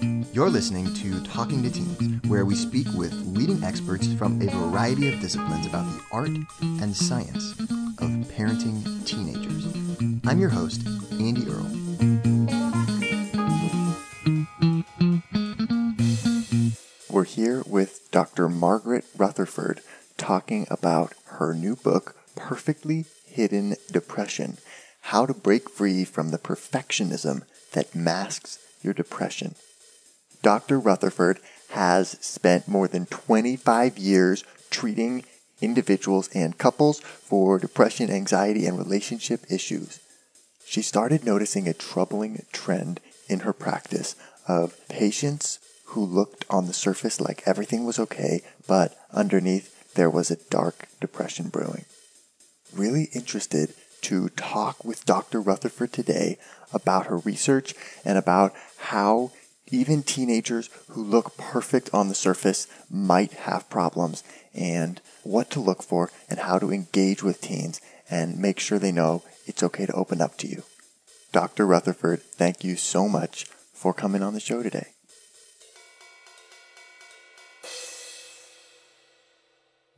You're 0.00 0.50
listening 0.50 0.92
to 0.94 1.22
Talking 1.22 1.62
to 1.62 1.70
Teens, 1.70 2.20
where 2.26 2.44
we 2.44 2.56
speak 2.56 2.88
with 2.94 3.12
leading 3.26 3.62
experts 3.62 4.12
from 4.14 4.42
a 4.42 4.50
variety 4.50 5.08
of 5.08 5.20
disciplines 5.20 5.66
about 5.66 5.84
the 5.86 6.00
art 6.10 6.30
and 6.60 6.96
science 6.96 7.52
of 7.60 8.10
parenting 8.34 9.06
teenagers. 9.06 9.66
I'm 10.26 10.40
your 10.40 10.48
host, 10.50 10.84
Andy 11.12 11.46
Earle. 11.48 11.70
We're 17.08 17.24
here 17.24 17.62
with 17.64 18.10
Dr. 18.10 18.48
Margaret 18.48 19.04
Rutherford 19.16 19.80
talking 20.16 20.66
about 20.68 21.14
her 21.26 21.54
new 21.54 21.76
book, 21.76 22.16
Perfectly 22.34 23.04
Hidden 23.26 23.76
Depression 23.92 24.58
How 25.02 25.26
to 25.26 25.34
Break 25.34 25.70
Free 25.70 26.04
from 26.04 26.30
the 26.30 26.38
Perfectionism 26.38 27.42
That 27.72 27.94
Masks 27.94 28.58
Your 28.82 28.92
Depression. 28.92 29.54
Dr. 30.44 30.78
Rutherford 30.78 31.40
has 31.70 32.10
spent 32.20 32.68
more 32.68 32.86
than 32.86 33.06
25 33.06 33.98
years 33.98 34.44
treating 34.70 35.24
individuals 35.62 36.28
and 36.34 36.58
couples 36.58 37.00
for 37.00 37.58
depression, 37.58 38.10
anxiety, 38.10 38.66
and 38.66 38.78
relationship 38.78 39.40
issues. 39.50 40.00
She 40.66 40.82
started 40.82 41.24
noticing 41.24 41.66
a 41.66 41.72
troubling 41.72 42.44
trend 42.52 43.00
in 43.26 43.40
her 43.40 43.54
practice 43.54 44.16
of 44.46 44.78
patients 44.88 45.58
who 45.86 46.04
looked 46.04 46.44
on 46.50 46.66
the 46.66 46.74
surface 46.74 47.20
like 47.20 47.42
everything 47.46 47.86
was 47.86 47.98
okay, 47.98 48.42
but 48.66 48.94
underneath 49.12 49.94
there 49.94 50.10
was 50.10 50.30
a 50.30 50.36
dark 50.50 50.88
depression 51.00 51.48
brewing. 51.48 51.86
Really 52.74 53.08
interested 53.14 53.72
to 54.02 54.28
talk 54.30 54.84
with 54.84 55.06
Dr. 55.06 55.40
Rutherford 55.40 55.92
today 55.94 56.36
about 56.74 57.06
her 57.06 57.18
research 57.18 57.74
and 58.04 58.18
about 58.18 58.52
how 58.76 59.30
even 59.70 60.02
teenagers 60.02 60.68
who 60.90 61.02
look 61.02 61.36
perfect 61.36 61.90
on 61.94 62.08
the 62.08 62.14
surface 62.14 62.66
might 62.90 63.32
have 63.32 63.70
problems 63.70 64.22
and 64.54 65.00
what 65.22 65.50
to 65.50 65.60
look 65.60 65.82
for 65.82 66.10
and 66.28 66.40
how 66.40 66.58
to 66.58 66.72
engage 66.72 67.22
with 67.22 67.40
teens 67.40 67.80
and 68.10 68.38
make 68.38 68.60
sure 68.60 68.78
they 68.78 68.92
know 68.92 69.22
it's 69.46 69.62
okay 69.62 69.86
to 69.86 69.92
open 69.92 70.20
up 70.20 70.36
to 70.38 70.46
you. 70.46 70.62
Dr. 71.32 71.66
Rutherford, 71.66 72.22
thank 72.22 72.62
you 72.62 72.76
so 72.76 73.08
much 73.08 73.46
for 73.72 73.92
coming 73.92 74.22
on 74.22 74.34
the 74.34 74.40
show 74.40 74.62
today. 74.62 74.88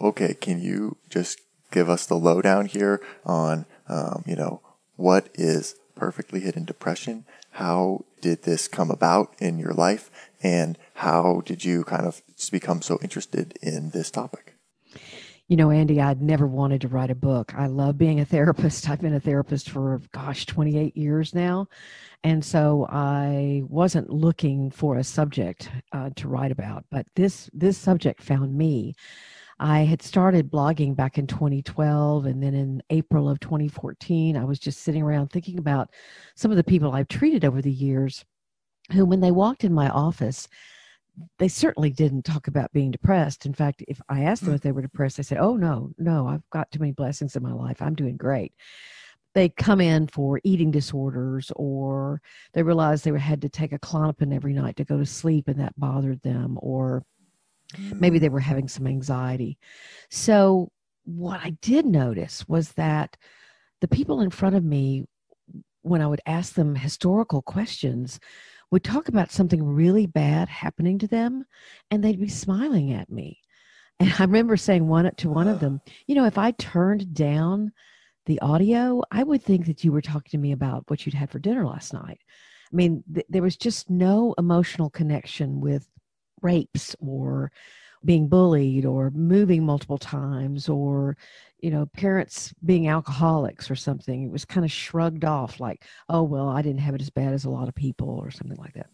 Okay, 0.01 0.35
can 0.35 0.61
you 0.61 0.97
just 1.11 1.41
give 1.71 1.91
us 1.91 2.07
the 2.07 2.17
lowdown 2.17 2.67
here 2.67 3.01
on, 3.25 3.67
um, 3.89 4.23
you 4.27 4.37
know, 4.37 4.61
what 4.95 5.29
is 5.35 5.75
perfectly 5.95 6.41
hidden 6.41 6.65
depression 6.65 7.25
how 7.57 8.05
did 8.27 8.43
this 8.43 8.67
come 8.67 8.91
about 8.91 9.37
in 9.39 9.57
your 9.57 9.73
life? 9.73 10.11
And 10.43 10.77
how 10.95 11.43
did 11.47 11.65
you 11.65 11.85
kind 11.85 12.05
of 12.05 12.23
become 12.51 12.83
so 12.83 12.99
interested 13.01 13.57
in 13.63 13.91
this 13.91 14.11
topic? 14.11 14.55
You 15.47 15.57
know, 15.57 15.71
Andy, 15.71 16.01
I'd 16.01 16.21
never 16.21 16.45
wanted 16.45 16.81
to 16.81 16.89
write 16.89 17.13
a 17.13 17.15
book. 17.15 17.55
I 17.57 17.69
love 17.69 17.97
being 17.97 18.19
a 18.19 18.25
therapist. 18.25 18.91
I've 18.91 19.01
been 19.01 19.15
a 19.15 19.21
therapist 19.21 19.71
for, 19.71 20.03
gosh, 20.11 20.45
28 20.45 20.97
years 20.97 21.37
now. 21.37 21.69
And 22.25 22.45
so 22.45 22.89
I 22.91 23.63
wasn't 23.69 24.11
looking 24.11 24.73
for 24.73 24.97
a 24.97 25.05
subject 25.05 25.71
uh, 25.93 26.11
to 26.17 26.27
write 26.27 26.51
about, 26.51 26.85
but 26.91 27.07
this, 27.15 27.49
this 27.53 27.79
subject 27.79 28.21
found 28.25 28.59
me. 28.59 28.97
I 29.59 29.81
had 29.81 30.03
started 30.03 30.51
blogging 30.51 30.95
back 30.95 31.17
in 31.17 31.27
2012, 31.27 32.27
and 32.27 32.43
then 32.43 32.55
in 32.55 32.83
April 32.91 33.29
of 33.29 33.41
2014, 33.41 34.37
I 34.37 34.45
was 34.45 34.59
just 34.59 34.83
sitting 34.83 35.03
around 35.03 35.29
thinking 35.29 35.59
about 35.59 35.91
some 36.35 36.51
of 36.51 36.59
the 36.59 36.65
people 36.65 36.93
I've 36.93 37.09
treated 37.09 37.45
over 37.45 37.63
the 37.63 37.71
years 37.71 38.25
who, 38.93 39.07
when 39.07 39.21
they 39.21 39.31
walked 39.31 39.65
in 39.65 39.73
my 39.73 39.89
office, 39.89 40.47
they 41.39 41.49
certainly 41.49 41.91
didn't 41.91 42.27
talk 42.27 42.49
about 42.49 42.73
being 42.75 42.91
depressed. 42.91 43.47
In 43.47 43.55
fact, 43.55 43.83
if 43.89 44.01
I 44.11 44.25
asked 44.25 44.45
them 44.45 44.53
mm. 44.53 44.57
if 44.57 44.61
they 44.61 44.73
were 44.73 44.83
depressed, 44.83 45.17
they 45.17 45.23
said, 45.23 45.39
Oh, 45.39 45.57
no, 45.57 45.93
no, 45.97 46.29
I've 46.29 46.49
got 46.51 46.71
too 46.71 46.79
many 46.79 46.93
blessings 46.93 47.35
in 47.35 47.43
my 47.43 47.53
life. 47.53 47.81
I'm 47.81 47.95
doing 47.95 48.19
great. 48.19 48.53
They 49.33 49.49
come 49.49 49.81
in 49.81 50.07
for 50.09 50.41
eating 50.45 50.71
disorders, 50.71 51.51
or 51.57 52.21
they 52.53 52.63
realized 52.63 53.05
they 53.05 53.19
had 53.19 53.43
to 53.43 53.49
take 53.49 53.73
a 53.73 53.79
Klonopin 53.79 54.35
every 54.35 54.53
night 54.53 54.77
to 54.77 54.85
go 54.85 54.99
to 54.99 55.07
sleep, 55.07 55.49
and 55.49 55.61
that 55.61 55.79
bothered 55.79 56.23
them, 56.23 56.59
or 56.61 57.05
Maybe 57.79 58.19
they 58.19 58.29
mm. 58.29 58.33
were 58.33 58.41
having 58.41 58.69
some 58.69 58.87
anxiety. 58.87 59.59
So, 60.11 60.71
what 61.05 61.41
I 61.43 61.51
did 61.63 61.87
notice 61.87 62.47
was 62.49 62.73
that 62.73 63.17
the 63.81 63.89
people 63.89 64.21
in 64.21 64.31
front 64.31 64.57
of 64.57 64.65
me, 64.65 65.05
when 65.83 66.03
I 66.03 66.07
would 66.07 66.21
ask 66.27 66.55
them 66.55 66.75
historical 66.75 67.43
questions, 67.43 68.19
would 68.71 68.83
talk 68.83 69.09
about 69.09 69.31
something 69.31 69.63
really 69.63 70.07
bad 70.07 70.49
happening 70.49 70.99
to 70.99 71.07
them 71.07 71.45
and 71.91 72.03
they'd 72.03 72.21
be 72.21 72.29
smiling 72.29 72.93
at 72.93 73.11
me. 73.11 73.41
And 73.99 74.13
I 74.19 74.25
remember 74.25 74.59
saying 74.59 74.87
one 74.87 75.11
to 75.11 75.31
one 75.31 75.49
of 75.49 75.61
them, 75.61 75.81
you 76.07 76.15
know, 76.15 76.27
if 76.27 76.37
I 76.37 76.51
turned 76.51 77.15
down 77.15 77.73
the 78.27 78.39
audio, 78.41 79.03
I 79.11 79.23
would 79.23 79.43
think 79.43 79.65
that 79.67 79.85
you 79.85 79.91
were 79.91 80.03
talking 80.03 80.33
to 80.33 80.39
me 80.39 80.53
about 80.53 80.85
what 80.89 81.07
you'd 81.07 81.15
had 81.15 81.31
for 81.31 81.39
dinner 81.39 81.65
last 81.65 81.95
night. 81.95 82.21
I 82.71 82.77
mean, 82.77 83.03
th- 83.15 83.25
there 83.31 83.41
was 83.41 83.57
just 83.57 83.89
no 83.89 84.35
emotional 84.37 84.91
connection 84.91 85.63
with 85.63 85.89
rapes 86.43 86.95
or 87.01 87.51
being 88.05 88.29
bullied 88.29 88.87
or 88.87 89.11
moving 89.11 89.65
multiple 89.65 89.99
times 89.99 90.69
or 90.69 91.17
you 91.61 91.71
know 91.71 91.87
parents 91.87 92.55
being 92.65 92.89
alcoholics 92.89 93.71
or 93.71 93.75
something 93.75 94.23
it 94.23 94.31
was 94.31 94.45
kind 94.45 94.65
of 94.65 94.71
shrugged 94.71 95.25
off 95.25 95.59
like 95.59 95.85
oh 96.09 96.23
well 96.23 96.49
i 96.49 96.63
didn't 96.63 96.81
have 96.81 96.95
it 96.95 97.01
as 97.01 97.11
bad 97.11 97.33
as 97.33 97.45
a 97.45 97.51
lot 97.51 97.69
of 97.69 97.75
people 97.75 98.09
or 98.09 98.31
something 98.31 98.59
like 98.59 98.75
that. 98.75 98.87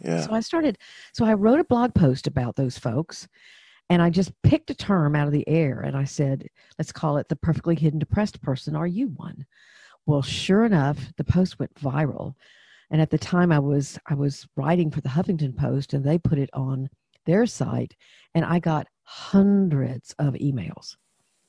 Yeah. 0.00 0.22
So 0.22 0.32
i 0.32 0.40
started 0.40 0.78
so 1.12 1.24
i 1.24 1.32
wrote 1.34 1.60
a 1.60 1.64
blog 1.64 1.94
post 1.94 2.26
about 2.26 2.56
those 2.56 2.78
folks 2.78 3.28
and 3.88 4.02
i 4.02 4.10
just 4.10 4.32
picked 4.42 4.70
a 4.70 4.74
term 4.74 5.14
out 5.14 5.26
of 5.26 5.32
the 5.32 5.48
air 5.48 5.80
and 5.80 5.96
i 5.96 6.04
said 6.04 6.48
let's 6.78 6.92
call 6.92 7.18
it 7.18 7.28
the 7.28 7.36
perfectly 7.36 7.76
hidden 7.76 7.98
depressed 7.98 8.42
person. 8.42 8.74
Are 8.74 8.86
you 8.86 9.08
one? 9.08 9.46
Well 10.06 10.22
sure 10.22 10.64
enough 10.64 10.98
the 11.16 11.24
post 11.24 11.58
went 11.58 11.74
viral 11.74 12.34
and 12.90 13.00
at 13.00 13.10
the 13.10 13.18
time 13.18 13.52
i 13.52 13.58
was 13.58 13.98
i 14.06 14.14
was 14.14 14.46
writing 14.56 14.90
for 14.90 15.00
the 15.00 15.08
huffington 15.08 15.56
post 15.56 15.92
and 15.92 16.04
they 16.04 16.18
put 16.18 16.38
it 16.38 16.50
on 16.52 16.88
their 17.24 17.46
site 17.46 17.94
and 18.34 18.44
i 18.44 18.58
got 18.58 18.86
hundreds 19.06 20.14
of 20.18 20.34
emails. 20.34 20.96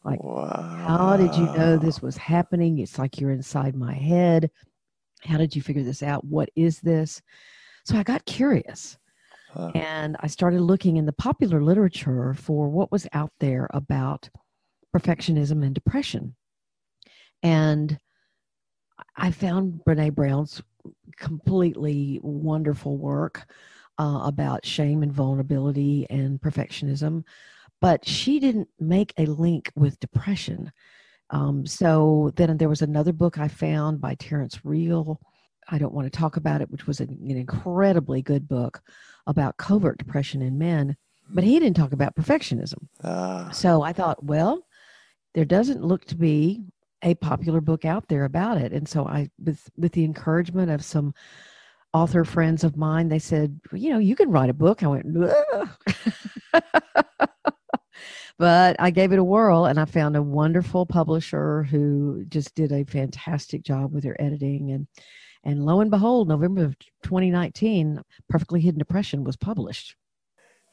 Like 0.04 0.24
wow. 0.24 0.86
how 0.88 1.18
did 1.18 1.36
you 1.36 1.46
know 1.58 1.76
this 1.76 2.02
was 2.02 2.16
happening? 2.16 2.80
It's 2.80 2.98
like 2.98 3.20
you're 3.20 3.32
inside 3.32 3.76
my 3.76 3.94
head. 3.94 4.50
How 5.26 5.38
did 5.38 5.56
you 5.56 5.62
figure 5.62 5.84
this 5.84 6.04
out? 6.04 6.24
What 6.24 6.50
is 6.56 6.80
this? 6.80 7.22
So 7.84 7.98
i 7.98 8.04
got 8.04 8.26
curious 8.26 8.98
huh. 9.50 9.72
and 9.74 10.18
i 10.20 10.28
started 10.28 10.62
looking 10.62 10.98
in 10.98 11.06
the 11.06 11.14
popular 11.14 11.64
literature 11.64 12.34
for 12.34 12.68
what 12.70 12.92
was 12.92 13.08
out 13.14 13.32
there 13.40 13.70
about 13.74 14.30
perfectionism 14.96 15.66
and 15.66 15.74
depression. 15.74 16.36
And 17.44 17.98
i 19.16 19.32
found 19.32 19.82
brene 19.86 20.14
brown's 20.14 20.62
completely 21.18 22.20
wonderful 22.22 22.98
work 22.98 23.46
uh, 24.00 24.22
about 24.24 24.66
shame 24.66 25.04
and 25.04 25.12
vulnerability 25.12 26.06
and 26.10 26.40
perfectionism, 26.40 27.24
but 27.82 28.08
she 28.08 28.40
didn't 28.40 28.68
make 28.80 29.14
a 29.18 29.26
link 29.26 29.72
with 29.76 30.00
depression. 30.00 30.72
Um, 31.30 31.66
so 31.66 32.32
then 32.36 32.58
there 32.58 32.70
was 32.70 32.82
another 32.82 33.12
book 33.12 33.38
I 33.38 33.48
found 33.48 34.00
by 34.00 34.16
Terrence 34.16 34.64
Real. 34.64 35.20
I 35.70 35.78
don't 35.78 35.94
want 35.94 36.12
to 36.12 36.18
talk 36.18 36.38
about 36.38 36.62
it, 36.62 36.70
which 36.70 36.88
was 36.88 37.00
an, 37.00 37.10
an 37.10 37.38
incredibly 37.38 38.22
good 38.22 38.48
book 38.48 38.82
about 39.26 39.58
covert 39.58 39.98
depression 39.98 40.42
in 40.42 40.58
men, 40.58 40.96
but 41.30 41.44
he 41.44 41.60
didn't 41.60 41.76
talk 41.76 41.92
about 41.92 42.16
perfectionism. 42.16 42.88
Uh. 43.04 43.52
So 43.52 43.82
I 43.82 43.92
thought, 43.92 44.24
well, 44.24 44.66
there 45.34 45.46
doesn't 45.46 45.84
look 45.84 46.06
to 46.06 46.16
be 46.16 46.64
a 47.04 47.16
popular 47.16 47.62
book 47.62 47.86
out 47.86 48.08
there 48.08 48.26
about 48.26 48.58
it. 48.58 48.74
And 48.74 48.88
so 48.88 49.08
I, 49.08 49.30
with, 49.44 49.70
with 49.78 49.92
the 49.94 50.04
encouragement 50.04 50.72
of 50.72 50.84
some 50.84 51.14
author 51.94 52.24
friends 52.24 52.64
of 52.64 52.78
mine, 52.78 53.10
they 53.10 53.20
said, 53.20 53.60
well, 53.72 53.82
you 53.82 53.90
know, 53.92 54.00
you 54.00 54.16
can 54.16 54.32
write 54.32 54.50
a 54.50 54.54
book. 54.54 54.84
I 54.84 54.88
went, 54.88 55.06
but 58.38 58.76
I 58.80 58.90
gave 58.92 59.12
it 59.12 59.20
a 59.20 59.24
whirl 59.24 59.66
and 59.66 59.80
I 59.80 59.86
found 59.86 60.16
a 60.16 60.22
wonderful 60.22 60.86
publisher 60.86 61.64
who 61.64 62.26
just 62.28 62.56
did 62.56 62.72
a 62.72 62.84
fantastic 62.86 63.64
job 63.64 63.94
with 63.94 64.04
their 64.04 64.22
editing 64.22 64.72
and 64.72 64.88
and 65.44 65.66
lo 65.66 65.80
and 65.80 65.90
behold, 65.90 66.28
November 66.28 66.66
of 66.66 66.78
2019, 67.04 68.02
Perfectly 68.28 68.60
Hidden 68.60 68.80
Depression 68.80 69.24
was 69.24 69.38
published. 69.38 69.96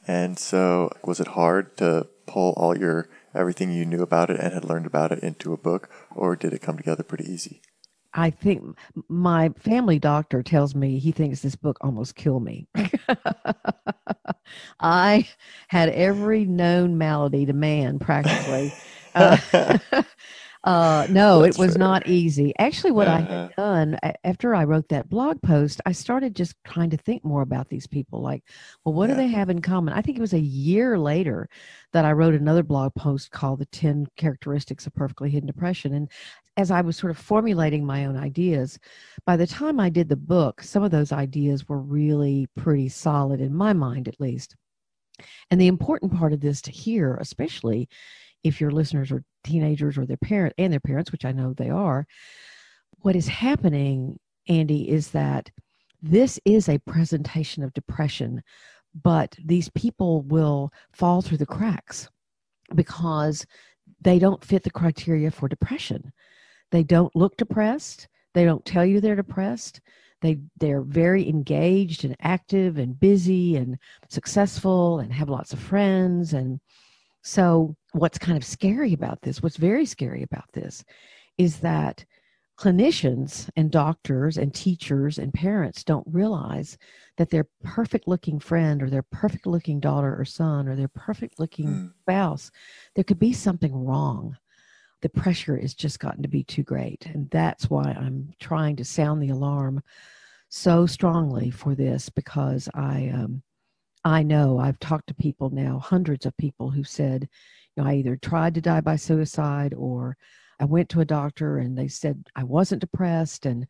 And 0.05 0.37
so, 0.37 0.89
was 1.03 1.21
it 1.21 1.27
hard 1.27 1.77
to 1.77 2.07
pull 2.27 2.53
all 2.57 2.77
your 2.77 3.09
everything 3.35 3.71
you 3.71 3.85
knew 3.85 4.01
about 4.01 4.29
it 4.29 4.39
and 4.39 4.53
had 4.53 4.65
learned 4.65 4.85
about 4.85 5.11
it 5.11 5.19
into 5.19 5.53
a 5.53 5.57
book, 5.57 5.89
or 6.15 6.35
did 6.35 6.53
it 6.53 6.61
come 6.61 6.77
together 6.77 7.03
pretty 7.03 7.31
easy? 7.31 7.61
I 8.15 8.29
think 8.29 8.77
my 9.09 9.49
family 9.59 9.99
doctor 9.99 10.41
tells 10.41 10.73
me 10.73 10.99
he 10.99 11.11
thinks 11.11 11.41
this 11.41 11.57
book 11.57 11.77
almost 11.81 12.15
killed 12.15 12.43
me. 12.43 12.67
I 14.79 15.27
had 15.67 15.89
every 15.89 16.45
known 16.45 16.97
malady 16.97 17.45
to 17.45 17.53
man 17.53 17.99
practically. 17.99 18.71
Uh, 19.13 19.37
uh, 20.65 21.05
no, 21.09 21.43
it 21.45 21.57
was 21.57 21.73
fair. 21.73 21.79
not 21.79 22.07
easy. 22.07 22.53
Actually, 22.59 22.91
what. 22.91 23.07
I 23.07 23.19
had 23.19 23.31
uh-huh. 23.31 23.49
done 23.55 23.99
after 24.23 24.55
I 24.55 24.63
wrote 24.63 24.89
that 24.89 25.09
blog 25.09 25.41
post, 25.41 25.79
I 25.85 25.91
started 25.91 26.35
just 26.35 26.55
trying 26.65 26.89
to 26.89 26.97
think 26.97 27.23
more 27.23 27.43
about 27.43 27.69
these 27.69 27.85
people. 27.87 28.21
Like, 28.21 28.43
well, 28.83 28.93
what 28.93 29.09
yeah. 29.09 29.15
do 29.15 29.21
they 29.21 29.27
have 29.27 29.49
in 29.49 29.61
common? 29.61 29.93
I 29.93 30.01
think 30.01 30.17
it 30.17 30.21
was 30.21 30.33
a 30.33 30.39
year 30.39 30.97
later 30.97 31.47
that 31.93 32.03
I 32.03 32.11
wrote 32.11 32.33
another 32.33 32.63
blog 32.63 32.95
post 32.95 33.31
called 33.31 33.59
The 33.59 33.67
10 33.67 34.07
Characteristics 34.17 34.87
of 34.87 34.95
Perfectly 34.95 35.29
Hidden 35.29 35.47
Depression. 35.47 35.93
And 35.93 36.09
as 36.57 36.71
I 36.71 36.81
was 36.81 36.97
sort 36.97 37.11
of 37.11 37.17
formulating 37.17 37.85
my 37.85 38.05
own 38.05 38.17
ideas, 38.17 38.79
by 39.25 39.37
the 39.37 39.47
time 39.47 39.79
I 39.79 39.89
did 39.89 40.09
the 40.09 40.15
book, 40.15 40.63
some 40.63 40.83
of 40.83 40.91
those 40.91 41.11
ideas 41.11 41.69
were 41.69 41.79
really 41.79 42.47
pretty 42.57 42.89
solid 42.89 43.39
in 43.39 43.53
my 43.53 43.73
mind, 43.73 44.07
at 44.07 44.19
least. 44.19 44.55
And 45.51 45.61
the 45.61 45.67
important 45.67 46.13
part 46.13 46.33
of 46.33 46.41
this 46.41 46.61
to 46.63 46.71
hear, 46.71 47.15
especially 47.15 47.87
if 48.43 48.59
your 48.59 48.71
listeners 48.71 49.11
are 49.11 49.23
teenagers 49.45 49.97
or 49.97 50.05
their 50.05 50.17
parent 50.17 50.53
and 50.57 50.73
their 50.73 50.79
parents, 50.79 51.11
which 51.11 51.25
I 51.25 51.31
know 51.31 51.53
they 51.53 51.69
are, 51.69 52.05
what 52.99 53.15
is 53.15 53.27
happening, 53.27 54.19
Andy, 54.47 54.89
is 54.89 55.11
that 55.11 55.49
this 56.01 56.39
is 56.45 56.69
a 56.69 56.79
presentation 56.79 57.63
of 57.63 57.73
depression, 57.73 58.43
but 59.03 59.35
these 59.43 59.69
people 59.69 60.21
will 60.23 60.71
fall 60.91 61.21
through 61.21 61.37
the 61.37 61.45
cracks 61.45 62.09
because 62.73 63.45
they 64.01 64.19
don't 64.19 64.43
fit 64.43 64.63
the 64.63 64.71
criteria 64.71 65.31
for 65.31 65.47
depression. 65.47 66.11
They 66.71 66.83
don't 66.83 67.15
look 67.15 67.37
depressed. 67.37 68.07
They 68.33 68.45
don't 68.45 68.65
tell 68.65 68.85
you 68.85 68.99
they're 68.99 69.15
depressed. 69.15 69.81
They 70.21 70.39
they're 70.59 70.81
very 70.81 71.27
engaged 71.29 72.05
and 72.05 72.15
active 72.19 72.77
and 72.77 72.99
busy 72.99 73.55
and 73.55 73.77
successful 74.09 74.99
and 74.99 75.13
have 75.13 75.29
lots 75.29 75.53
of 75.53 75.59
friends 75.59 76.33
and 76.33 76.59
so 77.25 77.75
what's 77.91 78.17
kind 78.17 78.37
of 78.37 78.45
scary 78.45 78.93
about 78.93 79.21
this, 79.21 79.41
what's 79.41 79.57
very 79.57 79.85
scary 79.85 80.23
about 80.23 80.49
this 80.53 80.85
is 81.37 81.59
that 81.59 82.05
clinicians 82.57 83.49
and 83.57 83.69
doctors 83.69 84.37
and 84.37 84.53
teachers 84.53 85.17
and 85.17 85.33
parents 85.33 85.83
don't 85.83 86.07
realize 86.09 86.77
that 87.17 87.29
their 87.29 87.47
perfect 87.63 88.07
looking 88.07 88.39
friend 88.39 88.81
or 88.81 88.89
their 88.89 89.03
perfect 89.03 89.45
looking 89.45 89.81
daughter 89.81 90.15
or 90.17 90.23
son 90.23 90.69
or 90.69 90.75
their 90.77 90.87
perfect 90.87 91.37
looking 91.37 91.67
mm. 91.67 91.93
spouse 92.03 92.49
there 92.95 93.03
could 93.03 93.19
be 93.19 93.33
something 93.33 93.73
wrong 93.73 94.37
the 95.05 95.09
pressure 95.09 95.55
has 95.57 95.75
just 95.75 95.99
gotten 95.99 96.23
to 96.23 96.27
be 96.27 96.43
too 96.43 96.63
great. 96.63 97.05
And 97.05 97.29
that's 97.29 97.69
why 97.69 97.83
I'm 97.83 98.31
trying 98.39 98.75
to 98.77 98.83
sound 98.83 99.21
the 99.21 99.29
alarm 99.29 99.83
so 100.49 100.87
strongly 100.87 101.51
for 101.51 101.75
this 101.75 102.09
because 102.09 102.67
I, 102.73 103.11
um, 103.13 103.43
I 104.05 104.21
know 104.21 104.59
I've 104.59 104.79
talked 104.79 105.07
to 105.07 105.15
people 105.15 105.49
now, 105.49 105.79
hundreds 105.79 106.27
of 106.27 106.37
people 106.37 106.69
who 106.69 106.83
said, 106.83 107.27
you 107.75 107.83
know, 107.83 107.89
I 107.89 107.95
either 107.95 108.15
tried 108.15 108.53
to 108.53 108.61
die 108.61 108.81
by 108.81 108.97
suicide 108.97 109.73
or 109.73 110.15
I 110.59 110.65
went 110.65 110.89
to 110.89 111.01
a 111.01 111.05
doctor 111.05 111.57
and 111.57 111.75
they 111.75 111.87
said 111.87 112.23
I 112.35 112.43
wasn't 112.43 112.81
depressed 112.81 113.47
and 113.47 113.65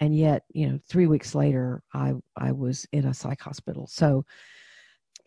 and 0.00 0.16
yet, 0.16 0.42
you 0.52 0.68
know, 0.68 0.80
3 0.88 1.06
weeks 1.06 1.34
later 1.34 1.82
I 1.92 2.14
I 2.36 2.52
was 2.52 2.86
in 2.92 3.04
a 3.04 3.14
psych 3.14 3.42
hospital. 3.42 3.86
So 3.86 4.24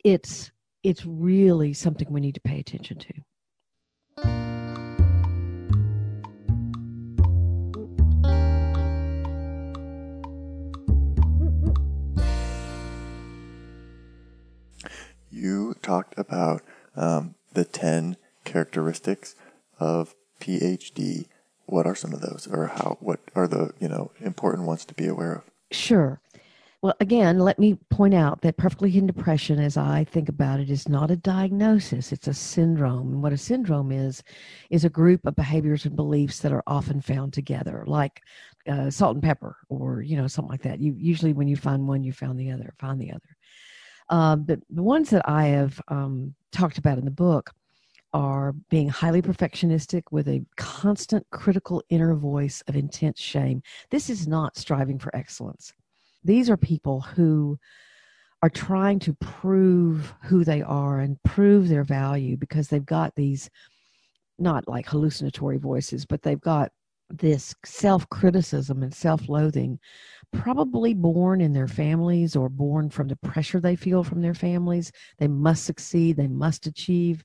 it's 0.04 0.52
it's 0.84 1.06
really 1.06 1.74
something 1.74 2.12
we 2.12 2.20
need 2.20 2.36
to 2.36 2.42
pay 2.42 2.60
attention 2.60 2.98
to. 2.98 4.57
Talked 15.88 16.14
about 16.18 16.62
um, 16.96 17.36
the 17.54 17.64
10 17.64 18.18
characteristics 18.44 19.36
of 19.80 20.14
PHD. 20.42 21.26
What 21.66 21.88
are 21.88 21.96
some 21.96 22.14
of 22.14 22.22
those, 22.22 22.48
or 22.52 22.68
how? 22.68 22.98
What 23.02 23.20
are 23.36 23.48
the 23.48 23.74
you 23.80 23.90
know 23.90 24.12
important 24.22 24.68
ones 24.68 24.86
to 24.86 24.94
be 24.94 25.08
aware 25.08 25.34
of? 25.36 25.44
Sure. 25.72 26.22
Well, 26.82 26.94
again, 27.00 27.40
let 27.40 27.58
me 27.58 27.74
point 27.90 28.14
out 28.14 28.42
that 28.42 28.58
perfectly 28.58 28.92
hidden 28.92 29.08
depression, 29.08 29.60
as 29.60 29.78
I 29.78 30.04
think 30.04 30.30
about 30.30 30.60
it, 30.60 30.70
is 30.70 30.88
not 30.88 31.10
a 31.10 31.16
diagnosis. 31.16 32.12
It's 32.12 32.28
a 32.28 32.34
syndrome. 32.34 33.14
And 33.14 33.24
what 33.24 33.34
a 33.34 33.38
syndrome 33.38 33.92
is, 33.92 34.22
is 34.70 34.86
a 34.86 34.90
group 34.90 35.26
of 35.26 35.36
behaviors 35.36 35.86
and 35.86 35.96
beliefs 35.96 36.40
that 36.40 36.52
are 36.52 36.64
often 36.68 37.02
found 37.02 37.34
together, 37.34 37.84
like 37.88 38.22
uh, 38.68 38.92
salt 38.92 39.16
and 39.16 39.24
pepper, 39.24 39.58
or 39.70 40.02
you 40.02 40.16
know 40.16 40.28
something 40.28 40.52
like 40.52 40.62
that. 40.62 40.80
You 40.80 40.96
usually, 40.98 41.34
when 41.34 41.48
you 41.48 41.58
find 41.58 41.88
one, 41.88 42.04
you 42.04 42.14
found 42.14 42.40
the 42.40 42.52
other. 42.52 42.74
Find 42.78 43.02
the 43.02 43.12
other. 43.12 43.37
Uh, 44.10 44.36
the, 44.36 44.62
the 44.70 44.84
ones 44.84 45.10
that 45.10 45.28
I 45.28 45.48
have 45.48 45.82
um, 45.88 46.34
talked 46.52 46.78
about 46.78 46.98
in 46.98 47.06
the 47.06 47.12
book 47.12 47.52
are 48.14 48.54
being 48.70 48.88
highly 48.88 49.22
perfectionistic 49.22 50.04
with 50.12 50.28
a 50.28 50.44
constant 50.56 51.26
critical 51.32 51.84
inner 51.90 52.16
voice 52.16 52.64
of 52.68 52.76
intense 52.76 53.20
shame. 53.20 53.62
This 53.92 54.10
is 54.10 54.28
not 54.28 54.58
striving 54.58 54.98
for 54.98 55.16
excellence. 55.16 55.74
These 56.24 56.50
are 56.50 56.58
people 56.58 57.02
who 57.02 57.60
are 58.42 58.50
trying 58.50 59.00
to 59.00 59.14
prove 59.14 60.14
who 60.24 60.44
they 60.44 60.62
are 60.62 61.00
and 61.00 61.22
prove 61.24 61.68
their 61.68 61.84
value 61.84 62.38
because 62.38 62.68
they've 62.68 62.86
got 62.86 63.14
these 63.16 63.50
not 64.40 64.68
like 64.68 64.88
hallucinatory 64.88 65.58
voices, 65.58 66.06
but 66.06 66.22
they've 66.22 66.40
got 66.40 66.72
this 67.10 67.56
self 67.66 68.08
criticism 68.10 68.84
and 68.84 68.94
self 68.94 69.30
loathing, 69.30 69.80
probably 70.32 70.94
born 70.94 71.42
in 71.42 71.54
their 71.54 71.68
families 71.68 72.36
or 72.36 72.50
born 72.50 72.90
from 72.90 73.08
the 73.08 73.16
pressure 73.18 73.60
they 73.60 73.76
feel 73.76 74.04
from 74.04 74.22
their 74.22 74.34
families. 74.34 74.92
They 75.18 75.28
must 75.28 75.66
succeed, 75.66 76.18
they 76.18 76.28
must 76.28 76.68
achieve. 76.68 77.24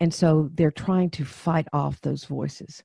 And 0.00 0.12
so 0.12 0.50
they're 0.54 0.70
trying 0.70 1.10
to 1.10 1.24
fight 1.24 1.68
off 1.72 2.00
those 2.00 2.24
voices. 2.24 2.82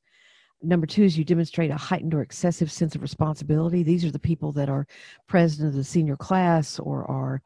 Number 0.62 0.86
two 0.86 1.04
is 1.04 1.18
you 1.18 1.24
demonstrate 1.24 1.72
a 1.72 1.78
heightened 1.78 2.14
or 2.14 2.22
excessive 2.22 2.72
sense 2.72 2.94
of 2.96 3.02
responsibility. 3.02 3.82
These 3.82 4.04
are 4.06 4.12
the 4.12 4.20
people 4.20 4.52
that 4.54 4.70
are 4.70 4.88
president 5.28 5.70
of 5.70 5.76
the 5.76 5.84
senior 5.84 6.18
class 6.18 6.80
or 6.80 7.10
are 7.10 7.42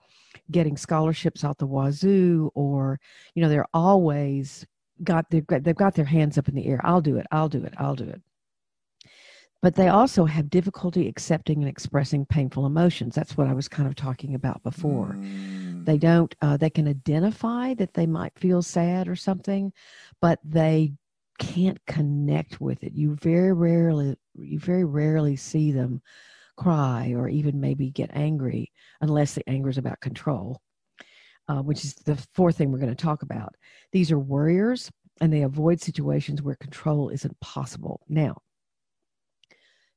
getting 0.51 0.75
scholarships 0.75 1.43
out 1.43 1.59
the 1.59 1.67
wazoo 1.67 2.51
or, 2.55 2.99
you 3.35 3.43
know, 3.43 3.49
they're 3.49 3.67
always 3.73 4.65
got 5.03 5.29
they've 5.29 5.45
got 5.45 5.63
they've 5.63 5.75
got 5.75 5.95
their 5.95 6.05
hands 6.05 6.37
up 6.37 6.49
in 6.49 6.55
the 6.55 6.65
air. 6.65 6.79
I'll 6.83 7.01
do 7.01 7.17
it, 7.17 7.27
I'll 7.31 7.49
do 7.49 7.63
it, 7.63 7.73
I'll 7.77 7.95
do 7.95 8.05
it 8.05 8.21
but 9.63 9.75
they 9.75 9.87
also 9.87 10.25
have 10.25 10.49
difficulty 10.49 11.07
accepting 11.07 11.59
and 11.59 11.69
expressing 11.69 12.25
painful 12.25 12.65
emotions. 12.65 13.15
That's 13.15 13.37
what 13.37 13.47
i 13.47 13.53
was 13.53 13.69
kind 13.69 13.87
of 13.87 13.95
talking 13.95 14.35
about 14.35 14.61
before. 14.61 15.15
Mm. 15.17 15.85
they 15.85 15.97
don't 15.97 16.35
uh, 16.41 16.57
they 16.57 16.69
can 16.69 16.87
identify 16.87 17.73
that 17.75 17.93
they 17.93 18.05
might 18.05 18.37
feel 18.37 18.61
sad 18.61 19.07
or 19.07 19.15
something 19.15 19.71
but 20.21 20.39
they 20.43 20.93
can't 21.39 21.79
connect 21.87 22.61
with 22.61 22.83
it. 22.83 22.93
You 22.93 23.15
very 23.15 23.53
rarely 23.53 24.15
you 24.35 24.59
very 24.59 24.83
rarely 24.83 25.37
see 25.37 25.71
them 25.71 26.01
cry 26.57 27.13
or 27.15 27.29
even 27.29 27.59
maybe 27.59 27.89
get 27.89 28.11
angry 28.13 28.71
unless 29.01 29.33
the 29.33 29.49
anger 29.49 29.69
is 29.69 29.77
about 29.77 30.01
control 30.01 30.61
uh, 31.47 31.61
which 31.61 31.83
is 31.85 31.95
the 31.95 32.17
fourth 32.33 32.57
thing 32.57 32.71
we're 32.71 32.77
going 32.79 32.95
to 32.95 33.05
talk 33.05 33.23
about. 33.23 33.55
These 33.93 34.11
are 34.11 34.19
worriers 34.19 34.91
and 35.21 35.31
they 35.31 35.43
avoid 35.43 35.79
situations 35.81 36.41
where 36.41 36.55
control 36.55 37.09
isn't 37.09 37.39
possible. 37.39 38.01
Now 38.09 38.37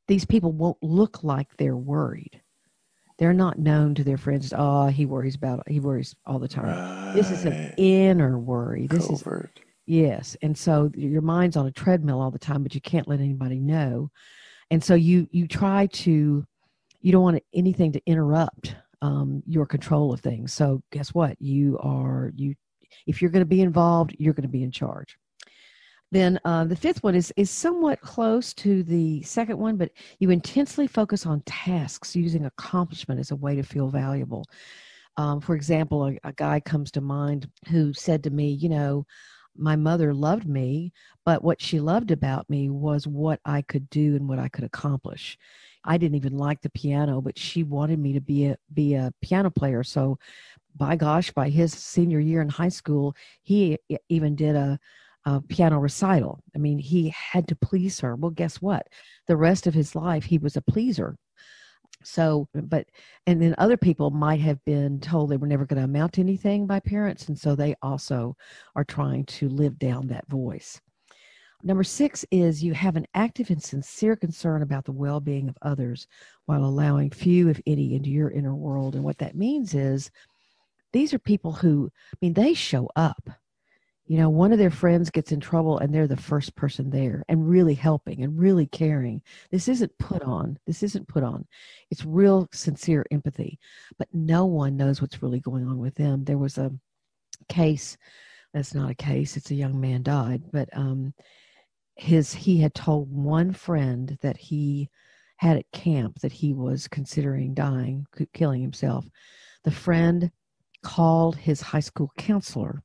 these 0.08 0.24
people 0.24 0.52
won't 0.52 0.82
look 0.82 1.22
like 1.22 1.48
they're 1.56 1.76
worried. 1.76 2.40
They're 3.18 3.32
not 3.32 3.58
known 3.58 3.94
to 3.94 4.04
their 4.04 4.18
friends. 4.18 4.52
Oh, 4.56 4.86
he 4.88 5.06
worries 5.06 5.36
about. 5.36 5.66
He 5.68 5.80
worries 5.80 6.14
all 6.26 6.38
the 6.38 6.48
time. 6.48 6.66
Right. 6.66 7.14
This 7.14 7.30
is 7.30 7.44
an 7.46 7.72
inner 7.78 8.38
worry. 8.38 8.86
This 8.86 9.06
Covert. 9.06 9.52
is 9.56 9.64
yes, 9.86 10.36
and 10.42 10.56
so 10.56 10.90
your 10.94 11.22
mind's 11.22 11.56
on 11.56 11.66
a 11.66 11.72
treadmill 11.72 12.20
all 12.20 12.30
the 12.30 12.38
time, 12.38 12.62
but 12.62 12.74
you 12.74 12.80
can't 12.80 13.08
let 13.08 13.20
anybody 13.20 13.58
know. 13.58 14.10
And 14.70 14.84
so 14.84 14.94
you 14.94 15.28
you 15.30 15.48
try 15.48 15.86
to, 15.86 16.44
you 17.00 17.12
don't 17.12 17.22
want 17.22 17.42
anything 17.54 17.92
to 17.92 18.02
interrupt 18.04 18.76
um, 19.00 19.42
your 19.46 19.64
control 19.64 20.12
of 20.12 20.20
things. 20.20 20.52
So 20.52 20.82
guess 20.92 21.14
what? 21.14 21.40
You 21.40 21.78
are 21.78 22.32
you. 22.36 22.54
If 23.06 23.22
you're 23.22 23.30
going 23.30 23.44
to 23.44 23.46
be 23.46 23.62
involved, 23.62 24.14
you're 24.18 24.34
going 24.34 24.42
to 24.42 24.48
be 24.48 24.62
in 24.62 24.70
charge. 24.70 25.16
Then 26.12 26.38
uh, 26.44 26.64
the 26.64 26.76
fifth 26.76 27.02
one 27.02 27.14
is 27.14 27.32
is 27.36 27.50
somewhat 27.50 28.00
close 28.00 28.54
to 28.54 28.82
the 28.82 29.22
second 29.22 29.58
one, 29.58 29.76
but 29.76 29.90
you 30.18 30.30
intensely 30.30 30.86
focus 30.86 31.26
on 31.26 31.42
tasks 31.46 32.14
using 32.14 32.44
accomplishment 32.44 33.18
as 33.20 33.32
a 33.32 33.36
way 33.36 33.56
to 33.56 33.62
feel 33.62 33.88
valuable. 33.88 34.44
Um, 35.16 35.40
for 35.40 35.54
example, 35.54 36.06
a, 36.06 36.18
a 36.24 36.32
guy 36.32 36.60
comes 36.60 36.90
to 36.92 37.00
mind 37.00 37.48
who 37.68 37.92
said 37.92 38.22
to 38.24 38.30
me, 38.30 38.50
you 38.50 38.68
know, 38.68 39.06
my 39.58 39.76
mother 39.76 40.12
loved 40.12 40.46
me, 40.46 40.92
but 41.24 41.42
what 41.42 41.60
she 41.60 41.80
loved 41.80 42.10
about 42.10 42.48
me 42.50 42.68
was 42.68 43.06
what 43.06 43.40
I 43.44 43.62
could 43.62 43.88
do 43.90 44.14
and 44.14 44.28
what 44.28 44.38
I 44.38 44.48
could 44.48 44.64
accomplish. 44.64 45.38
I 45.84 45.98
didn't 45.98 46.16
even 46.16 46.36
like 46.36 46.60
the 46.60 46.70
piano, 46.70 47.20
but 47.20 47.38
she 47.38 47.62
wanted 47.62 47.98
me 47.98 48.12
to 48.12 48.20
be 48.20 48.46
a 48.46 48.56
be 48.74 48.94
a 48.94 49.12
piano 49.22 49.50
player. 49.50 49.82
So, 49.82 50.18
by 50.76 50.96
gosh, 50.96 51.30
by 51.32 51.48
his 51.48 51.72
senior 51.72 52.20
year 52.20 52.42
in 52.42 52.48
high 52.48 52.68
school, 52.68 53.16
he 53.42 53.78
even 54.08 54.36
did 54.36 54.56
a 54.56 54.78
uh, 55.26 55.40
piano 55.48 55.78
recital. 55.78 56.42
I 56.54 56.58
mean, 56.58 56.78
he 56.78 57.08
had 57.10 57.48
to 57.48 57.56
please 57.56 58.00
her. 58.00 58.14
Well, 58.14 58.30
guess 58.30 58.62
what? 58.62 58.86
The 59.26 59.36
rest 59.36 59.66
of 59.66 59.74
his 59.74 59.94
life, 59.94 60.24
he 60.24 60.38
was 60.38 60.56
a 60.56 60.62
pleaser. 60.62 61.18
So, 62.04 62.48
but, 62.54 62.86
and 63.26 63.42
then 63.42 63.56
other 63.58 63.76
people 63.76 64.10
might 64.10 64.40
have 64.40 64.64
been 64.64 65.00
told 65.00 65.28
they 65.28 65.36
were 65.36 65.48
never 65.48 65.66
going 65.66 65.78
to 65.78 65.84
amount 65.84 66.14
to 66.14 66.20
anything 66.20 66.66
by 66.66 66.78
parents. 66.78 67.28
And 67.28 67.38
so 67.38 67.56
they 67.56 67.74
also 67.82 68.36
are 68.76 68.84
trying 68.84 69.24
to 69.24 69.48
live 69.48 69.78
down 69.78 70.06
that 70.08 70.28
voice. 70.28 70.80
Number 71.64 71.82
six 71.82 72.24
is 72.30 72.62
you 72.62 72.74
have 72.74 72.94
an 72.94 73.06
active 73.14 73.50
and 73.50 73.60
sincere 73.60 74.14
concern 74.14 74.62
about 74.62 74.84
the 74.84 74.92
well 74.92 75.18
being 75.18 75.48
of 75.48 75.58
others 75.62 76.06
while 76.44 76.64
allowing 76.64 77.10
few, 77.10 77.48
if 77.48 77.60
any, 77.66 77.96
into 77.96 78.10
your 78.10 78.30
inner 78.30 78.54
world. 78.54 78.94
And 78.94 79.02
what 79.02 79.18
that 79.18 79.34
means 79.34 79.74
is 79.74 80.10
these 80.92 81.12
are 81.12 81.18
people 81.18 81.52
who, 81.52 81.90
I 82.12 82.16
mean, 82.20 82.34
they 82.34 82.54
show 82.54 82.88
up 82.94 83.28
you 84.06 84.18
know 84.18 84.30
one 84.30 84.52
of 84.52 84.58
their 84.58 84.70
friends 84.70 85.10
gets 85.10 85.32
in 85.32 85.40
trouble 85.40 85.78
and 85.78 85.94
they're 85.94 86.06
the 86.06 86.16
first 86.16 86.54
person 86.54 86.90
there 86.90 87.24
and 87.28 87.48
really 87.48 87.74
helping 87.74 88.22
and 88.22 88.38
really 88.38 88.66
caring. 88.66 89.22
This 89.50 89.68
isn't 89.68 89.98
put 89.98 90.22
on. 90.22 90.58
This 90.66 90.82
isn't 90.82 91.08
put 91.08 91.22
on. 91.24 91.46
It's 91.90 92.04
real 92.04 92.48
sincere 92.52 93.04
empathy. 93.10 93.58
But 93.98 94.08
no 94.12 94.46
one 94.46 94.76
knows 94.76 95.00
what's 95.00 95.22
really 95.22 95.40
going 95.40 95.66
on 95.66 95.78
with 95.78 95.94
them. 95.94 96.24
There 96.24 96.38
was 96.38 96.58
a 96.58 96.72
case 97.48 97.96
that's 98.54 98.74
not 98.74 98.90
a 98.90 98.94
case 98.94 99.36
it's 99.36 99.50
a 99.50 99.54
young 99.54 99.78
man 99.78 100.02
died 100.02 100.42
but 100.50 100.68
um 100.72 101.12
his 101.96 102.32
he 102.32 102.58
had 102.58 102.74
told 102.74 103.10
one 103.10 103.52
friend 103.52 104.16
that 104.22 104.36
he 104.36 104.88
had 105.38 105.56
at 105.56 105.70
camp 105.72 106.18
that 106.20 106.32
he 106.32 106.52
was 106.52 106.88
considering 106.88 107.54
dying 107.54 108.06
killing 108.32 108.62
himself. 108.62 109.06
The 109.64 109.70
friend 109.70 110.30
called 110.82 111.36
his 111.36 111.60
high 111.60 111.80
school 111.80 112.12
counselor 112.16 112.82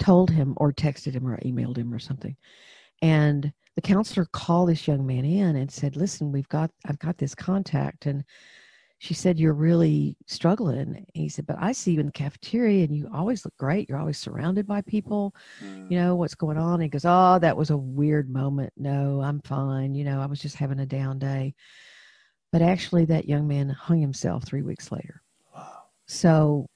told 0.00 0.30
him 0.30 0.54
or 0.56 0.72
texted 0.72 1.12
him 1.12 1.26
or 1.26 1.38
emailed 1.38 1.76
him 1.76 1.94
or 1.94 2.00
something. 2.00 2.36
And 3.02 3.52
the 3.76 3.82
counselor 3.82 4.26
called 4.32 4.68
this 4.68 4.88
young 4.88 5.06
man 5.06 5.24
in 5.24 5.56
and 5.56 5.70
said, 5.70 5.96
"Listen, 5.96 6.32
we've 6.32 6.48
got 6.48 6.70
I've 6.86 6.98
got 6.98 7.18
this 7.18 7.34
contact." 7.34 8.06
And 8.06 8.24
she 8.98 9.14
said, 9.14 9.38
"You're 9.38 9.54
really 9.54 10.16
struggling." 10.26 10.78
And 10.78 11.06
he 11.14 11.28
said, 11.28 11.46
"But 11.46 11.56
I 11.60 11.72
see 11.72 11.92
you 11.92 12.00
in 12.00 12.06
the 12.06 12.12
cafeteria, 12.12 12.84
and 12.84 12.94
you 12.94 13.08
always 13.14 13.44
look 13.44 13.56
great. 13.56 13.88
You're 13.88 13.98
always 13.98 14.18
surrounded 14.18 14.66
by 14.66 14.82
people. 14.82 15.34
You 15.62 15.66
mm. 15.66 15.90
know 15.90 16.16
what's 16.16 16.34
going 16.34 16.58
on?" 16.58 16.74
And 16.74 16.82
he 16.82 16.88
goes, 16.88 17.04
"Oh, 17.06 17.38
that 17.38 17.56
was 17.56 17.70
a 17.70 17.76
weird 17.76 18.28
moment. 18.28 18.72
No, 18.76 19.22
I'm 19.22 19.40
fine. 19.40 19.94
You 19.94 20.04
know, 20.04 20.20
I 20.20 20.26
was 20.26 20.40
just 20.40 20.56
having 20.56 20.80
a 20.80 20.86
down 20.86 21.18
day." 21.18 21.54
But 22.52 22.62
actually, 22.62 23.04
that 23.06 23.28
young 23.28 23.46
man 23.46 23.68
hung 23.70 24.00
himself 24.00 24.44
three 24.44 24.62
weeks 24.62 24.90
later. 24.90 25.22
Wow. 25.54 25.84
So 26.06 26.66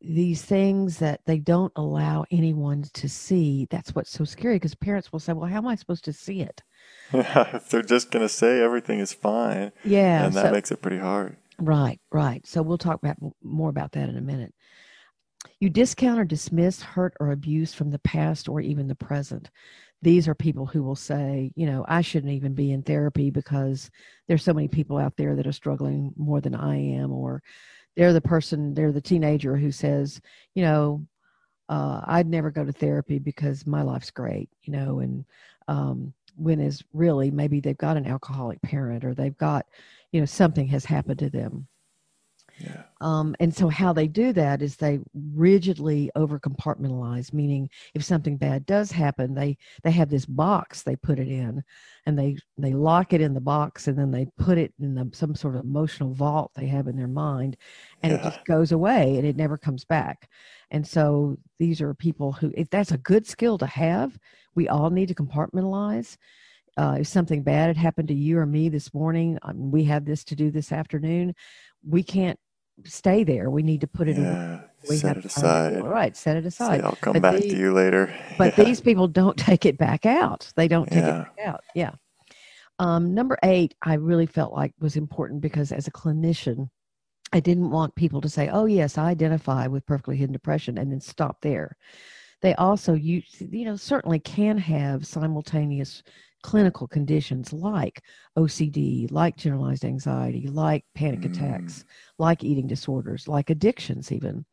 these 0.00 0.42
things 0.42 0.98
that 0.98 1.20
they 1.24 1.38
don't 1.38 1.72
allow 1.76 2.24
anyone 2.30 2.84
to 2.92 3.08
see 3.08 3.66
that's 3.70 3.94
what's 3.94 4.10
so 4.10 4.24
scary 4.24 4.56
because 4.56 4.74
parents 4.74 5.10
will 5.12 5.20
say 5.20 5.32
well 5.32 5.48
how 5.48 5.58
am 5.58 5.66
i 5.66 5.74
supposed 5.74 6.04
to 6.04 6.12
see 6.12 6.40
it? 6.40 6.62
If 7.12 7.70
they're 7.70 7.82
just 7.82 8.10
going 8.10 8.24
to 8.24 8.28
say 8.28 8.60
everything 8.60 9.00
is 9.00 9.12
fine 9.12 9.72
yeah 9.84 10.26
and 10.26 10.34
that 10.34 10.46
so, 10.46 10.52
makes 10.52 10.70
it 10.70 10.82
pretty 10.82 10.98
hard. 10.98 11.36
Right 11.58 12.00
right. 12.10 12.46
So 12.46 12.62
we'll 12.62 12.78
talk 12.78 13.02
about 13.02 13.16
more 13.42 13.68
about 13.68 13.92
that 13.92 14.08
in 14.08 14.16
a 14.16 14.22
minute. 14.22 14.54
You 15.58 15.70
discount 15.70 16.18
or 16.18 16.24
dismiss 16.24 16.82
hurt 16.82 17.14
or 17.20 17.32
abuse 17.32 17.74
from 17.74 17.90
the 17.90 17.98
past 18.00 18.48
or 18.48 18.60
even 18.60 18.86
the 18.88 18.94
present. 18.94 19.50
These 20.02 20.28
are 20.28 20.34
people 20.34 20.64
who 20.64 20.82
will 20.82 20.96
say 20.96 21.52
you 21.56 21.66
know 21.66 21.84
i 21.88 22.00
shouldn't 22.00 22.32
even 22.32 22.54
be 22.54 22.72
in 22.72 22.82
therapy 22.82 23.30
because 23.30 23.90
there's 24.28 24.42
so 24.42 24.54
many 24.54 24.68
people 24.68 24.96
out 24.96 25.16
there 25.16 25.36
that 25.36 25.46
are 25.46 25.52
struggling 25.52 26.12
more 26.16 26.40
than 26.40 26.54
i 26.54 26.76
am 26.76 27.12
or 27.12 27.42
they're 28.00 28.14
the 28.14 28.20
person 28.22 28.72
they're 28.72 28.92
the 28.92 29.00
teenager 29.00 29.58
who 29.58 29.70
says 29.70 30.22
you 30.54 30.62
know 30.62 31.06
uh, 31.68 32.00
i'd 32.06 32.26
never 32.26 32.50
go 32.50 32.64
to 32.64 32.72
therapy 32.72 33.18
because 33.18 33.66
my 33.66 33.82
life's 33.82 34.10
great 34.10 34.48
you 34.62 34.72
know 34.72 35.00
and 35.00 35.22
um, 35.68 36.14
when 36.36 36.60
is 36.60 36.82
really 36.94 37.30
maybe 37.30 37.60
they've 37.60 37.76
got 37.76 37.98
an 37.98 38.06
alcoholic 38.06 38.60
parent 38.62 39.04
or 39.04 39.14
they've 39.14 39.36
got 39.36 39.66
you 40.12 40.20
know 40.20 40.26
something 40.26 40.66
has 40.66 40.84
happened 40.84 41.18
to 41.18 41.30
them. 41.30 41.66
Um, 43.00 43.34
and 43.40 43.54
so 43.54 43.68
how 43.68 43.92
they 43.94 44.08
do 44.08 44.32
that 44.34 44.60
is 44.60 44.76
they 44.76 45.00
rigidly 45.14 46.10
over 46.14 46.38
compartmentalize, 46.38 47.32
meaning 47.32 47.70
if 47.94 48.04
something 48.04 48.36
bad 48.36 48.66
does 48.66 48.92
happen, 48.92 49.34
they 49.34 49.56
they 49.82 49.90
have 49.90 50.10
this 50.10 50.26
box 50.26 50.82
they 50.82 50.96
put 50.96 51.18
it 51.18 51.28
in, 51.28 51.64
and 52.04 52.18
they 52.18 52.36
they 52.58 52.74
lock 52.74 53.14
it 53.14 53.22
in 53.22 53.32
the 53.32 53.40
box, 53.40 53.88
and 53.88 53.98
then 53.98 54.10
they 54.10 54.26
put 54.38 54.58
it 54.58 54.74
in 54.80 54.94
the, 54.94 55.08
some 55.12 55.34
sort 55.34 55.56
of 55.56 55.64
emotional 55.64 56.12
vault 56.12 56.52
they 56.54 56.66
have 56.66 56.88
in 56.88 56.96
their 56.96 57.08
mind, 57.08 57.56
and 58.02 58.12
yeah. 58.12 58.18
it 58.18 58.22
just 58.22 58.44
goes 58.44 58.72
away 58.72 59.16
and 59.16 59.26
it 59.26 59.36
never 59.36 59.56
comes 59.56 59.84
back. 59.84 60.28
And 60.70 60.86
so 60.86 61.38
these 61.58 61.80
are 61.80 61.94
people 61.94 62.32
who, 62.32 62.52
if 62.54 62.70
that's 62.70 62.92
a 62.92 62.98
good 62.98 63.26
skill 63.26 63.58
to 63.58 63.66
have, 63.66 64.18
we 64.54 64.68
all 64.68 64.90
need 64.90 65.08
to 65.08 65.14
compartmentalize. 65.14 66.16
Uh, 66.76 66.98
if 67.00 67.06
something 67.08 67.42
bad 67.42 67.66
had 67.66 67.76
happened 67.76 68.08
to 68.08 68.14
you 68.14 68.38
or 68.38 68.46
me 68.46 68.68
this 68.68 68.94
morning, 68.94 69.38
um, 69.42 69.70
we 69.70 69.84
have 69.84 70.04
this 70.04 70.22
to 70.24 70.36
do 70.36 70.50
this 70.50 70.70
afternoon. 70.70 71.34
We 71.86 72.02
can't 72.02 72.38
stay 72.84 73.24
there. 73.24 73.50
We 73.50 73.62
need 73.62 73.80
to 73.82 73.86
put 73.86 74.08
it 74.08 74.16
yeah, 74.16 74.62
We 74.88 74.96
set 74.96 75.16
it 75.16 75.24
aside. 75.24 75.74
It, 75.74 75.82
right, 75.84 76.16
set 76.16 76.36
it 76.36 76.46
aside. 76.46 76.80
Say, 76.80 76.86
I'll 76.86 76.96
come 76.96 77.14
but 77.14 77.22
back 77.22 77.40
these, 77.40 77.52
to 77.52 77.58
you 77.58 77.72
later. 77.72 78.14
but 78.38 78.56
yeah. 78.56 78.64
these 78.64 78.80
people 78.80 79.08
don't 79.08 79.36
take 79.38 79.66
it 79.66 79.78
back 79.78 80.06
out. 80.06 80.52
They 80.56 80.68
don't 80.68 80.88
take 80.88 81.02
yeah. 81.02 81.22
it 81.22 81.36
back 81.36 81.46
out. 81.46 81.60
Yeah. 81.74 81.90
Um, 82.78 83.14
number 83.14 83.38
eight, 83.42 83.74
I 83.82 83.94
really 83.94 84.26
felt 84.26 84.52
like 84.52 84.72
was 84.80 84.96
important 84.96 85.42
because 85.42 85.70
as 85.70 85.86
a 85.86 85.92
clinician, 85.92 86.68
I 87.32 87.40
didn't 87.40 87.70
want 87.70 87.94
people 87.94 88.20
to 88.22 88.28
say, 88.28 88.48
"Oh 88.48 88.64
yes, 88.64 88.98
I 88.98 89.10
identify 89.10 89.66
with 89.66 89.86
perfectly 89.86 90.16
hidden 90.16 90.32
depression," 90.32 90.78
and 90.78 90.90
then 90.90 91.00
stop 91.00 91.42
there. 91.42 91.76
They 92.42 92.54
also, 92.54 92.94
you 92.94 93.22
you 93.38 93.66
know, 93.66 93.76
certainly 93.76 94.18
can 94.18 94.56
have 94.58 95.06
simultaneous 95.06 96.02
clinical 96.42 96.86
conditions 96.86 97.52
like 97.52 98.02
OCD, 98.36 99.10
like 99.10 99.36
generalized 99.36 99.84
anxiety, 99.84 100.46
like 100.48 100.84
panic 100.94 101.20
mm. 101.20 101.30
attacks, 101.30 101.84
like 102.18 102.44
eating 102.44 102.66
disorders, 102.66 103.28
like 103.28 103.50
addictions, 103.50 104.12
even. 104.12 104.44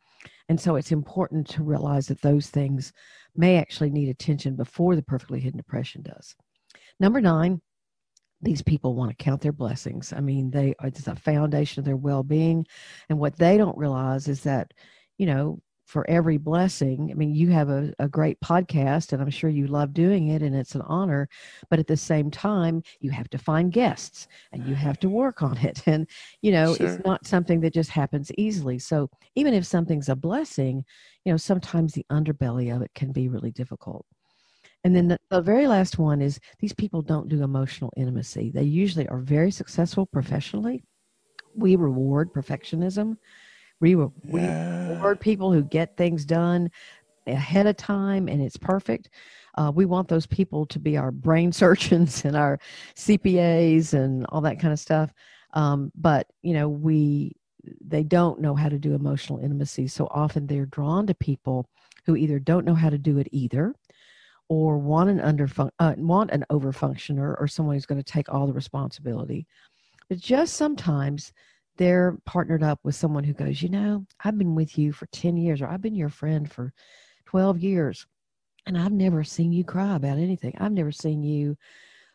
And 0.50 0.60
so 0.60 0.76
it's 0.76 0.92
important 0.92 1.48
to 1.50 1.64
realize 1.64 2.08
that 2.08 2.22
those 2.22 2.48
things 2.48 2.94
may 3.36 3.58
actually 3.58 3.90
need 3.90 4.10
attention 4.10 4.56
before 4.56 4.96
the 4.96 5.04
perfectly 5.04 5.40
hidden 5.40 5.58
depression 5.58 6.02
does. 6.02 6.36
Number 7.00 7.22
nine, 7.22 7.62
these 8.42 8.62
people 8.62 8.96
want 8.96 9.10
to 9.10 9.24
count 9.24 9.42
their 9.42 9.52
blessings. 9.52 10.14
I 10.14 10.20
mean, 10.20 10.52
they 10.52 10.76
it's 10.84 11.08
a 11.08 11.16
foundation 11.16 11.80
of 11.80 11.86
their 11.86 11.96
well-being, 11.98 12.66
and 13.10 13.20
what 13.20 13.36
they 13.36 13.58
don't 13.58 13.78
realize 13.78 14.28
is 14.28 14.42
that, 14.44 14.74
you 15.18 15.26
know, 15.26 15.60
for 15.88 16.08
every 16.10 16.38
blessing. 16.38 17.10
I 17.10 17.14
mean, 17.16 17.34
you 17.34 17.50
have 17.50 17.70
a, 17.70 17.94
a 17.98 18.10
great 18.10 18.40
podcast, 18.42 19.14
and 19.14 19.22
I'm 19.22 19.30
sure 19.30 19.50
you 19.50 19.68
love 19.68 19.94
doing 19.94 20.28
it, 20.28 20.42
and 20.42 20.54
it's 20.54 20.76
an 20.76 20.82
honor. 20.82 21.30
But 21.70 21.80
at 21.80 21.88
the 21.88 21.96
same 21.96 22.30
time, 22.30 22.84
you 23.00 23.10
have 23.12 23.30
to 23.30 23.38
find 23.38 23.72
guests 23.72 24.28
and 24.52 24.68
you 24.68 24.76
have 24.76 25.00
to 25.00 25.10
work 25.10 25.42
on 25.42 25.58
it. 25.58 25.82
And, 25.88 26.06
you 26.42 26.52
know, 26.52 26.76
sure. 26.76 26.86
it's 26.86 27.06
not 27.06 27.26
something 27.26 27.62
that 27.62 27.74
just 27.74 27.90
happens 27.90 28.30
easily. 28.38 28.78
So 28.78 29.10
even 29.36 29.54
if 29.54 29.66
something's 29.66 30.10
a 30.10 30.18
blessing, 30.18 30.84
you 31.24 31.32
know, 31.32 31.38
sometimes 31.38 31.94
the 31.94 32.06
underbelly 32.12 32.76
of 32.76 32.82
it 32.82 32.92
can 32.94 33.14
be 33.14 33.30
really 33.30 33.52
difficult. 33.52 34.06
And 34.84 34.94
then 34.94 35.08
the, 35.08 35.18
the, 35.30 35.42
very 35.42 35.66
last 35.66 35.98
one 35.98 36.22
is 36.22 36.42
these 36.60 36.74
people 36.74 37.02
don't 37.02 37.30
do 37.30 37.42
emotional 37.42 37.94
intimacy. 37.96 38.52
They 38.54 38.64
usually 38.64 39.08
are 39.08 39.20
very 39.20 39.50
successful 39.50 40.06
professionally. 40.06 40.84
We 41.56 41.78
reward 41.78 42.34
perfectionism. 42.34 43.18
We, 43.80 43.96
we 43.96 44.42
yeah. 44.42 44.90
reward 44.90 45.20
people 45.20 45.52
who 45.52 45.64
get 45.64 45.98
things 45.98 46.26
done 46.26 46.72
ahead 47.28 47.68
of 47.68 47.78
time 47.78 48.28
and 48.28 48.42
it's 48.42 48.58
perfect. 48.58 49.10
Uh, 49.56 49.72
we 49.74 49.86
want 49.86 50.08
those 50.08 50.26
people 50.26 50.66
to 50.68 50.80
be 50.80 50.98
our 50.98 51.12
brain 51.12 51.52
surgeons 51.52 52.26
and 52.26 52.36
our 52.36 52.60
CPAs 52.96 53.94
and 53.94 54.26
all 54.28 54.42
that 54.42 54.60
kind 54.60 54.74
of 54.74 54.80
stuff. 54.80 55.14
Um, 55.54 55.92
but 55.96 56.28
you 56.42 56.54
know, 56.54 56.70
we 56.70 57.36
they 57.86 58.04
don't 58.04 58.40
know 58.40 58.56
how 58.56 58.70
to 58.70 58.80
do 58.80 58.94
emotional 58.94 59.40
intimacy, 59.40 59.88
so 59.88 60.08
often 60.12 60.48
they're 60.48 60.68
drawn 60.68 61.08
to 61.08 61.14
people 61.14 61.68
who 62.06 62.16
either 62.16 62.40
don't 62.40 62.66
know 62.66 62.76
how 62.76 62.90
to 62.90 62.98
do 62.98 63.18
it 63.18 63.28
either, 63.32 63.74
or 64.50 64.78
want 64.78 65.10
an 65.10 65.20
under 65.20 65.50
uh, 65.80 65.94
want 65.98 66.32
an 66.32 66.46
over 66.50 66.72
functioner 66.72 67.36
or 67.40 67.48
someone 67.48 67.76
who's 67.76 67.86
going 67.86 68.02
to 68.02 68.12
take 68.12 68.30
all 68.30 68.48
the 68.48 68.54
responsibility. 68.54 69.48
But 70.10 70.20
just 70.20 70.54
sometimes 70.56 71.34
they're 71.78 72.18
partnered 72.26 72.64
up 72.64 72.80
with 72.84 72.96
someone 72.96 73.24
who 73.24 73.34
goes, 73.34 73.62
you 73.62 73.70
know, 73.70 74.06
I've 74.24 74.38
been 74.38 74.56
with 74.56 74.78
you 74.78 74.92
for 74.92 75.06
10 75.08 75.38
years 75.38 75.62
or 75.62 75.68
I've 75.68 75.82
been 75.82 75.96
your 75.96 76.10
friend 76.10 76.52
for 76.52 76.74
12 77.26 77.60
years 77.60 78.06
and 78.66 78.78
I've 78.78 78.92
never 78.92 79.24
seen 79.24 79.54
you 79.54 79.64
cry 79.64 79.96
about 79.96 80.18
anything. 80.18 80.54
I've 80.58 80.72
never 80.72 80.92
seen 80.92 81.24
you 81.24 81.58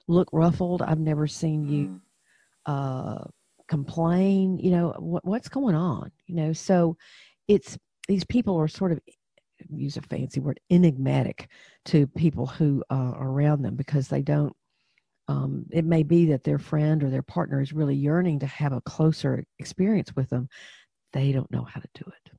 look 0.08 0.28
ruffled. 0.32 0.82
I've 0.82 1.00
never 1.00 1.26
seen 1.26 1.66
you 1.66 1.86
mm-hmm. 1.86 2.72
uh, 2.72 3.24
complain. 3.68 4.58
You 4.58 4.70
know, 4.72 4.94
what, 4.98 5.24
what's 5.24 5.48
going 5.48 5.74
on? 5.74 6.12
You 6.26 6.36
know, 6.36 6.52
so 6.52 6.96
it's 7.48 7.78
these 8.08 8.24
people 8.24 8.58
are 8.60 8.68
sort 8.68 8.92
of 8.92 9.00
use 9.70 9.96
a 9.96 10.02
fancy 10.02 10.40
word 10.40 10.60
enigmatic 10.70 11.48
to 11.86 12.06
people 12.06 12.46
who 12.46 12.82
uh, 12.90 12.94
are 12.94 13.30
around 13.30 13.62
them 13.62 13.76
because 13.76 14.08
they 14.08 14.22
don't 14.22 14.54
um, 15.28 15.66
it 15.70 15.84
may 15.84 16.02
be 16.02 16.26
that 16.26 16.44
their 16.44 16.58
friend 16.58 17.02
or 17.02 17.10
their 17.10 17.22
partner 17.22 17.60
is 17.60 17.72
really 17.72 17.94
yearning 17.94 18.40
to 18.40 18.46
have 18.46 18.72
a 18.72 18.80
closer 18.80 19.44
experience 19.58 20.14
with 20.16 20.30
them. 20.30 20.48
They 21.12 21.32
don't 21.32 21.50
know 21.50 21.64
how 21.64 21.80
to 21.80 21.88
do 21.94 22.04
it. 22.06 22.32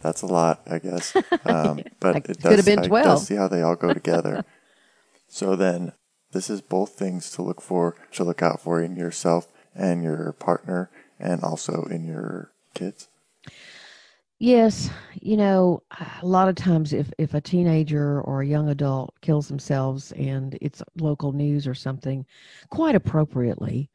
That's 0.00 0.20
a 0.20 0.26
lot, 0.26 0.62
I 0.70 0.78
guess. 0.78 1.16
Um, 1.46 1.82
but 2.00 2.16
it 2.16 2.40
does, 2.40 2.42
could 2.42 2.58
have 2.58 2.64
been 2.64 2.88
12. 2.88 2.92
I 2.92 3.08
does 3.08 3.26
see 3.26 3.34
how 3.34 3.48
they 3.48 3.60
all 3.60 3.76
go 3.76 3.92
together. 3.92 4.44
so 5.28 5.56
then, 5.56 5.92
this 6.32 6.48
is 6.48 6.62
both 6.62 6.92
things 6.92 7.30
to 7.32 7.42
look 7.42 7.60
for, 7.60 7.94
to 8.12 8.24
look 8.24 8.42
out 8.42 8.60
for 8.60 8.82
in 8.82 8.96
yourself 8.96 9.52
and 9.74 10.02
your 10.02 10.32
partner, 10.32 10.90
and 11.18 11.42
also 11.42 11.84
in 11.84 12.04
your 12.04 12.50
kids. 12.74 13.08
Yes, 14.38 14.90
you 15.22 15.36
know, 15.36 15.82
a 16.20 16.26
lot 16.26 16.48
of 16.48 16.56
times 16.56 16.92
if 16.92 17.10
if 17.18 17.34
a 17.34 17.40
teenager 17.40 18.20
or 18.22 18.42
a 18.42 18.46
young 18.46 18.68
adult 18.68 19.14
kills 19.20 19.48
themselves 19.48 20.12
and 20.12 20.58
it's 20.60 20.82
local 20.96 21.32
news 21.32 21.66
or 21.66 21.74
something, 21.74 22.26
quite 22.68 22.94
appropriately, 22.94 23.90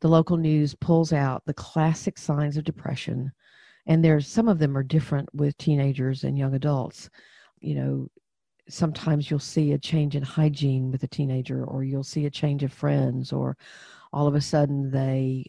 the 0.00 0.08
local 0.08 0.36
news 0.36 0.74
pulls 0.74 1.12
out 1.12 1.44
the 1.44 1.54
classic 1.54 2.18
signs 2.18 2.56
of 2.56 2.64
depression, 2.64 3.30
and 3.86 4.04
there's 4.04 4.26
some 4.26 4.48
of 4.48 4.58
them 4.58 4.76
are 4.76 4.82
different 4.82 5.32
with 5.34 5.56
teenagers 5.58 6.24
and 6.24 6.38
young 6.38 6.54
adults. 6.54 7.10
You 7.60 7.74
know, 7.76 8.08
sometimes 8.68 9.30
you'll 9.30 9.40
see 9.40 9.72
a 9.72 9.78
change 9.78 10.16
in 10.16 10.22
hygiene 10.22 10.90
with 10.90 11.02
a 11.02 11.08
teenager 11.08 11.64
or 11.64 11.84
you'll 11.84 12.02
see 12.04 12.26
a 12.26 12.30
change 12.30 12.62
of 12.62 12.72
friends 12.72 13.32
or 13.32 13.56
all 14.14 14.26
of 14.28 14.34
a 14.36 14.40
sudden 14.40 14.90
they 14.90 15.44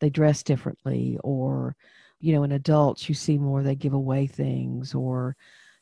they 0.00 0.10
dress 0.10 0.42
differently 0.42 1.18
or 1.22 1.76
you 2.20 2.32
know 2.34 2.42
in 2.42 2.52
adults 2.52 3.08
you 3.08 3.14
see 3.14 3.38
more 3.38 3.62
they 3.62 3.74
give 3.76 3.92
away 3.94 4.26
things 4.26 4.94
or 4.94 5.36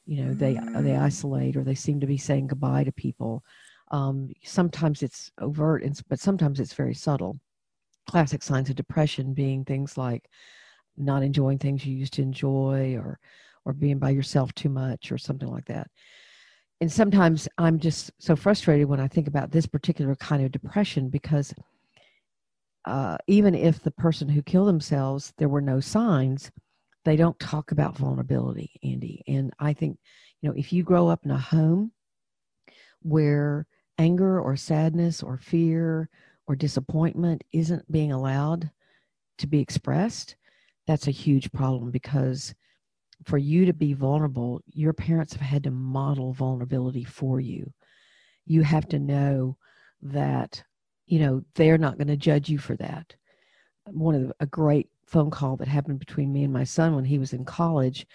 you 0.06 0.22
know 0.24 0.34
they 0.34 0.54
they 0.82 0.92
Mm. 0.96 1.02
isolate 1.02 1.56
or 1.56 1.64
they 1.64 1.74
seem 1.74 2.00
to 2.00 2.06
be 2.06 2.18
saying 2.18 2.46
goodbye 2.48 2.84
to 2.84 2.92
people. 2.92 3.42
Um, 3.90 4.30
sometimes 4.44 5.02
it's 5.02 5.30
overt 5.40 5.82
and, 5.82 6.00
but 6.08 6.20
sometimes 6.20 6.60
it's 6.60 6.74
very 6.74 6.94
subtle. 6.94 7.40
Classic 8.06 8.42
signs 8.42 8.70
of 8.70 8.76
depression 8.76 9.34
being 9.34 9.64
things 9.64 9.96
like 9.98 10.28
not 10.96 11.22
enjoying 11.22 11.58
things 11.58 11.84
you 11.86 11.94
used 11.96 12.14
to 12.14 12.22
enjoy 12.22 12.96
or 12.96 13.18
or 13.64 13.72
being 13.72 13.98
by 13.98 14.10
yourself 14.10 14.52
too 14.54 14.68
much 14.70 15.12
or 15.12 15.18
something 15.18 15.48
like 15.50 15.66
that. 15.66 15.88
And 16.80 16.90
sometimes 16.92 17.48
i'm 17.58 17.78
just 17.78 18.10
so 18.18 18.36
frustrated 18.36 18.88
when 18.88 19.00
i 19.00 19.08
think 19.08 19.28
about 19.28 19.50
this 19.50 19.66
particular 19.66 20.14
kind 20.16 20.44
of 20.44 20.52
depression 20.52 21.08
because 21.10 21.54
uh, 22.84 23.16
even 23.26 23.54
if 23.54 23.82
the 23.82 23.90
person 23.90 24.28
who 24.28 24.42
killed 24.42 24.68
themselves 24.68 25.32
there 25.38 25.48
were 25.48 25.60
no 25.60 25.80
signs 25.80 26.50
they 27.04 27.16
don't 27.16 27.38
talk 27.38 27.70
about 27.70 27.96
vulnerability 27.96 28.72
andy. 28.82 29.22
And 29.26 29.52
i 29.58 29.72
think 29.72 29.98
you 30.40 30.48
know 30.48 30.54
if 30.56 30.72
you 30.72 30.82
grow 30.82 31.08
up 31.08 31.24
in 31.24 31.30
a 31.30 31.38
home 31.38 31.92
where 33.02 33.66
anger 33.98 34.40
or 34.40 34.56
sadness 34.56 35.22
or 35.22 35.36
fear 35.36 36.08
or 36.46 36.56
disappointment 36.56 37.42
isn't 37.52 37.90
being 37.90 38.12
allowed 38.12 38.70
to 39.38 39.46
be 39.46 39.60
expressed 39.60 40.36
that's 40.86 41.06
a 41.06 41.12
huge 41.12 41.52
problem 41.52 41.90
because 41.90 42.54
for 43.24 43.38
you 43.38 43.66
to 43.66 43.72
be 43.72 43.92
vulnerable 43.92 44.62
your 44.66 44.92
parents 44.92 45.32
have 45.32 45.42
had 45.42 45.64
to 45.64 45.70
model 45.70 46.32
vulnerability 46.32 47.04
for 47.04 47.40
you. 47.40 47.72
You 48.46 48.62
have 48.62 48.88
to 48.88 48.98
know 48.98 49.56
that 50.02 50.62
you 51.08 51.20
know 51.20 51.42
they're 51.54 51.78
not 51.78 51.98
going 51.98 52.08
to 52.08 52.16
judge 52.16 52.48
you 52.48 52.58
for 52.58 52.76
that. 52.76 53.14
One 53.86 54.14
of 54.14 54.22
the, 54.28 54.34
a 54.40 54.46
great 54.46 54.88
phone 55.06 55.30
call 55.30 55.56
that 55.56 55.68
happened 55.68 55.98
between 55.98 56.32
me 56.32 56.44
and 56.44 56.52
my 56.52 56.64
son 56.64 56.94
when 56.94 57.04
he 57.04 57.18
was 57.18 57.32
in 57.32 57.44
college 57.44 58.06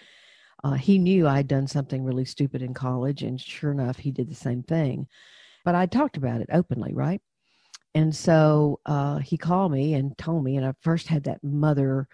uh, 0.64 0.72
he 0.72 0.98
knew 0.98 1.28
i'd 1.28 1.46
done 1.46 1.66
something 1.66 2.02
really 2.02 2.24
stupid 2.24 2.62
in 2.62 2.72
college 2.72 3.22
and 3.22 3.40
sure 3.40 3.70
enough 3.70 3.98
he 3.98 4.10
did 4.10 4.28
the 4.28 4.34
same 4.34 4.62
thing. 4.62 5.06
But 5.64 5.74
i 5.74 5.86
talked 5.86 6.16
about 6.16 6.40
it 6.40 6.48
openly 6.52 6.94
right? 6.94 7.20
And 7.96 8.14
so 8.14 8.80
uh, 8.86 9.18
he 9.18 9.36
called 9.36 9.70
me 9.70 9.94
and 9.94 10.18
told 10.18 10.42
me 10.42 10.56
and 10.56 10.66
i 10.66 10.72
first 10.80 11.06
had 11.06 11.24
that 11.24 11.44
mother 11.44 12.08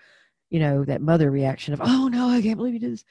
you 0.51 0.59
know 0.59 0.85
that 0.85 1.01
mother 1.01 1.31
reaction 1.31 1.73
of 1.73 1.81
oh 1.83 2.09
no 2.09 2.29
i 2.29 2.43
can't 2.43 2.57
believe 2.57 2.75
you 2.75 2.81
did 2.81 2.93
this. 2.93 3.05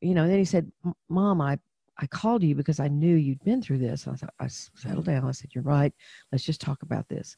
You 0.00 0.14
know 0.14 0.22
and 0.22 0.32
then 0.32 0.38
he 0.38 0.44
said 0.44 0.72
mom 1.08 1.40
i 1.40 1.58
i 1.98 2.06
called 2.06 2.42
you 2.42 2.54
because 2.54 2.80
i 2.80 2.88
knew 2.88 3.16
you'd 3.16 3.42
been 3.44 3.62
through 3.62 3.78
this. 3.78 4.06
And 4.06 4.14
i 4.14 4.16
thought 4.16 4.34
i 4.40 4.46
settled 4.46 5.06
down. 5.06 5.26
I 5.26 5.32
said 5.32 5.50
you're 5.54 5.64
right. 5.64 5.92
Let's 6.32 6.44
just 6.44 6.60
talk 6.60 6.82
about 6.82 7.08
this. 7.08 7.36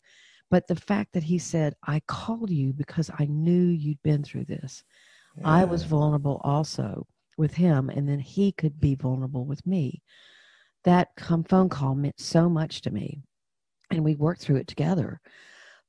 But 0.50 0.66
the 0.66 0.76
fact 0.76 1.12
that 1.12 1.22
he 1.22 1.38
said 1.38 1.74
i 1.86 2.00
called 2.06 2.50
you 2.50 2.72
because 2.72 3.10
i 3.18 3.26
knew 3.26 3.68
you'd 3.68 4.02
been 4.02 4.22
through 4.22 4.44
this. 4.44 4.84
I 5.44 5.64
was 5.64 5.84
vulnerable 5.84 6.40
also 6.44 7.06
with 7.38 7.54
him 7.54 7.88
and 7.88 8.08
then 8.08 8.18
he 8.18 8.52
could 8.52 8.78
be 8.80 8.94
vulnerable 8.94 9.46
with 9.46 9.64
me. 9.66 10.02
That 10.84 11.08
come 11.16 11.44
phone 11.44 11.68
call 11.68 11.94
meant 11.94 12.18
so 12.20 12.48
much 12.48 12.82
to 12.82 12.90
me 12.90 13.22
and 13.90 14.04
we 14.04 14.16
worked 14.16 14.42
through 14.42 14.56
it 14.56 14.66
together. 14.66 15.20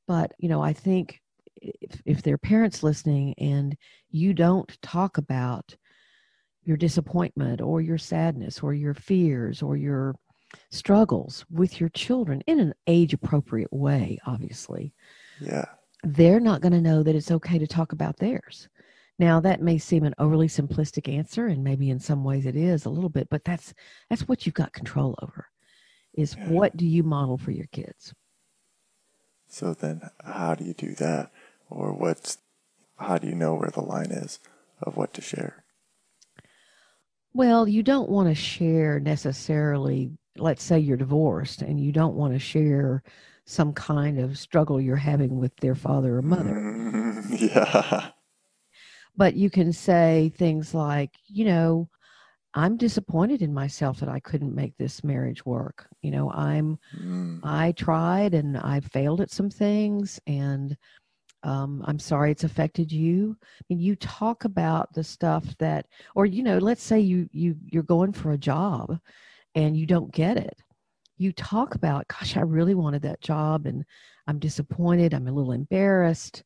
But 0.07 0.33
you 0.37 0.49
know 0.49 0.61
i 0.61 0.73
think 0.73 1.21
if, 1.61 2.01
if 2.05 2.21
there 2.21 2.33
are 2.33 2.39
parents 2.39 2.83
listening 2.83 3.33
and 3.37 3.77
you 4.09 4.33
don't 4.33 4.77
talk 4.81 5.17
about 5.17 5.75
your 6.63 6.77
disappointment 6.77 7.61
or 7.61 7.81
your 7.81 7.97
sadness 7.97 8.59
or 8.61 8.73
your 8.73 8.93
fears 8.93 9.61
or 9.61 9.75
your 9.77 10.15
struggles 10.69 11.45
with 11.49 11.79
your 11.79 11.89
children 11.89 12.41
in 12.47 12.59
an 12.59 12.73
age 12.87 13.13
appropriate 13.13 13.71
way 13.71 14.17
obviously 14.25 14.93
Yeah. 15.39 15.65
they're 16.03 16.39
not 16.41 16.61
going 16.61 16.73
to 16.73 16.81
know 16.81 17.03
that 17.03 17.15
it's 17.15 17.31
okay 17.31 17.57
to 17.57 17.67
talk 17.67 17.93
about 17.93 18.17
theirs 18.17 18.67
now 19.17 19.39
that 19.39 19.61
may 19.61 19.77
seem 19.77 20.03
an 20.03 20.13
overly 20.17 20.47
simplistic 20.47 21.07
answer 21.11 21.47
and 21.47 21.63
maybe 21.63 21.89
in 21.89 21.99
some 21.99 22.23
ways 22.23 22.45
it 22.45 22.55
is 22.57 22.85
a 22.85 22.89
little 22.89 23.09
bit 23.09 23.27
but 23.29 23.43
that's 23.45 23.73
that's 24.09 24.27
what 24.27 24.45
you've 24.45 24.55
got 24.55 24.73
control 24.73 25.17
over 25.21 25.47
is 26.13 26.35
Yeah. 26.35 26.49
what 26.49 26.75
do 26.75 26.85
you 26.85 27.03
model 27.03 27.37
for 27.37 27.51
your 27.51 27.67
kids 27.71 28.13
So 29.47 29.73
then, 29.73 30.01
how 30.23 30.55
do 30.55 30.63
you 30.63 30.73
do 30.73 30.95
that? 30.95 31.31
Or 31.69 31.91
what's, 31.93 32.37
how 32.97 33.17
do 33.17 33.27
you 33.27 33.35
know 33.35 33.53
where 33.55 33.69
the 33.69 33.81
line 33.81 34.11
is 34.11 34.39
of 34.81 34.95
what 34.95 35.13
to 35.15 35.21
share? 35.21 35.60
Well, 37.33 37.67
you 37.67 37.83
don't 37.83 38.09
want 38.09 38.29
to 38.29 38.35
share 38.35 38.99
necessarily, 38.99 40.11
let's 40.37 40.63
say 40.63 40.79
you're 40.79 40.97
divorced 40.97 41.61
and 41.61 41.79
you 41.79 41.91
don't 41.91 42.15
want 42.15 42.33
to 42.33 42.39
share 42.39 43.03
some 43.45 43.73
kind 43.73 44.19
of 44.19 44.37
struggle 44.37 44.79
you're 44.81 44.95
having 44.97 45.37
with 45.37 45.55
their 45.57 45.75
father 45.75 46.17
or 46.17 46.21
mother. 46.21 46.55
Mm, 46.55 47.25
yeah. 47.55 48.09
But 49.15 49.35
you 49.35 49.49
can 49.49 49.73
say 49.73 50.31
things 50.35 50.73
like, 50.73 51.11
you 51.27 51.45
know, 51.45 51.89
I'm 52.53 52.77
disappointed 52.77 53.41
in 53.41 53.53
myself 53.53 53.99
that 53.99 54.09
I 54.09 54.19
couldn't 54.19 54.55
make 54.55 54.75
this 54.77 55.03
marriage 55.03 55.45
work. 55.45 55.87
You 56.01 56.11
know, 56.11 56.31
I'm 56.31 56.79
Mm, 56.95 57.39
I 57.43 57.71
tried 57.73 58.33
and 58.33 58.57
I 58.57 58.81
failed 58.81 59.21
at 59.21 59.31
some 59.31 59.49
things 59.49 60.19
and 60.27 60.77
um, 61.43 61.83
I'm 61.87 61.99
sorry 61.99 62.31
it's 62.31 62.43
affected 62.43 62.91
you. 62.91 63.37
I 63.41 63.63
mean, 63.69 63.79
you 63.79 63.95
talk 63.95 64.45
about 64.45 64.93
the 64.93 65.03
stuff 65.03 65.45
that, 65.57 65.87
or 66.15 66.25
you 66.25 66.43
know, 66.43 66.57
let's 66.57 66.83
say 66.83 66.99
you 66.99 67.27
you 67.31 67.55
you're 67.67 67.83
going 67.83 68.13
for 68.13 68.31
a 68.31 68.37
job 68.37 68.99
and 69.55 69.75
you 69.77 69.85
don't 69.85 70.11
get 70.13 70.37
it. 70.37 70.57
You 71.17 71.31
talk 71.33 71.75
about, 71.75 72.07
gosh, 72.07 72.37
I 72.37 72.41
really 72.41 72.75
wanted 72.75 73.01
that 73.03 73.21
job 73.21 73.65
and 73.65 73.85
I'm 74.27 74.39
disappointed. 74.39 75.13
I'm 75.13 75.27
a 75.27 75.31
little 75.31 75.51
embarrassed. 75.53 76.43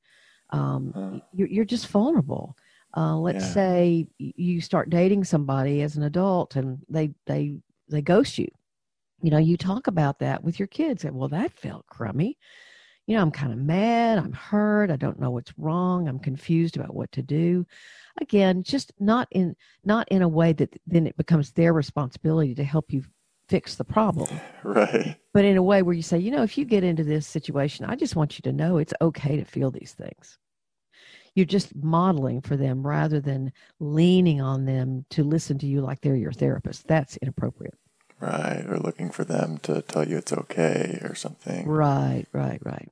Um, 0.51 0.93
Huh. 0.93 1.09
y- 1.11 1.21
you're, 1.31 1.47
you're 1.47 1.65
just 1.65 1.87
vulnerable. 1.87 2.55
Uh, 2.95 3.17
let's 3.17 3.43
Yeah. 3.43 3.53
say 3.53 4.07
you 4.17 4.61
start 4.61 4.89
dating 4.89 5.23
somebody 5.23 5.81
as 5.81 5.97
an 5.97 6.03
adult 6.03 6.55
and 6.55 6.79
they 6.89 7.11
they 7.25 7.55
they 7.89 8.01
ghost 8.01 8.37
you 8.37 8.47
you 9.21 9.29
know 9.31 9.37
you 9.37 9.57
talk 9.57 9.87
about 9.87 10.19
that 10.19 10.43
with 10.43 10.59
your 10.59 10.67
kids 10.67 11.05
and, 11.05 11.15
well 11.15 11.27
that 11.29 11.51
felt 11.53 11.85
crummy 11.87 12.37
you 13.07 13.15
know 13.15 13.21
i'm 13.21 13.31
kind 13.31 13.51
of 13.53 13.59
mad 13.59 14.17
i'm 14.17 14.33
hurt 14.33 14.89
i 14.91 14.95
don't 14.95 15.19
know 15.19 15.31
what's 15.31 15.53
wrong 15.57 16.07
i'm 16.07 16.19
confused 16.19 16.75
about 16.77 16.93
what 16.95 17.11
to 17.11 17.21
do 17.21 17.65
again 18.21 18.63
just 18.63 18.91
not 18.99 19.27
in 19.31 19.55
not 19.83 20.07
in 20.09 20.21
a 20.21 20.27
way 20.27 20.53
that 20.53 20.75
then 20.87 21.07
it 21.07 21.17
becomes 21.17 21.51
their 21.51 21.73
responsibility 21.73 22.55
to 22.55 22.63
help 22.63 22.91
you 22.91 23.03
fix 23.47 23.75
the 23.75 23.83
problem 23.83 24.39
right. 24.63 25.17
but 25.33 25.45
in 25.45 25.57
a 25.57 25.63
way 25.63 25.81
where 25.81 25.93
you 25.95 26.01
say 26.01 26.17
you 26.17 26.31
know 26.31 26.43
if 26.43 26.57
you 26.57 26.65
get 26.65 26.83
into 26.83 27.03
this 27.03 27.27
situation 27.27 27.85
i 27.85 27.95
just 27.95 28.15
want 28.15 28.37
you 28.37 28.41
to 28.41 28.51
know 28.51 28.77
it's 28.77 28.93
okay 29.01 29.37
to 29.37 29.45
feel 29.45 29.71
these 29.71 29.93
things 29.93 30.37
you're 31.35 31.45
just 31.45 31.75
modeling 31.75 32.39
for 32.41 32.55
them 32.55 32.85
rather 32.87 33.19
than 33.19 33.51
leaning 33.79 34.39
on 34.41 34.65
them 34.65 35.05
to 35.09 35.23
listen 35.23 35.57
to 35.59 35.67
you 35.67 35.81
like 35.81 35.99
they're 36.01 36.15
your 36.15 36.31
therapist 36.31 36.87
that's 36.87 37.17
inappropriate 37.17 37.75
Right. 38.17 38.65
Or 38.67 38.79
looking 38.79 39.09
for 39.11 39.25
them 39.25 39.57
to 39.63 39.81
tell 39.81 40.07
you 40.07 40.17
it's 40.17 40.31
okay 40.31 40.99
or 41.03 41.15
something. 41.15 41.67
right 41.67 42.25
right 42.31 42.61
right 42.63 42.89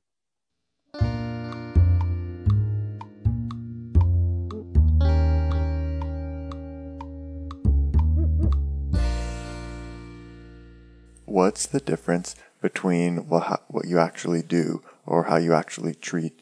What's 11.26 11.66
the 11.66 11.80
difference 11.80 12.36
between 12.62 13.28
what, 13.28 13.62
you 13.84 13.98
actually 13.98 14.42
do 14.42 14.82
or 15.04 15.24
how 15.24 15.36
you 15.36 15.52
actually 15.52 15.94
treat 15.94 16.40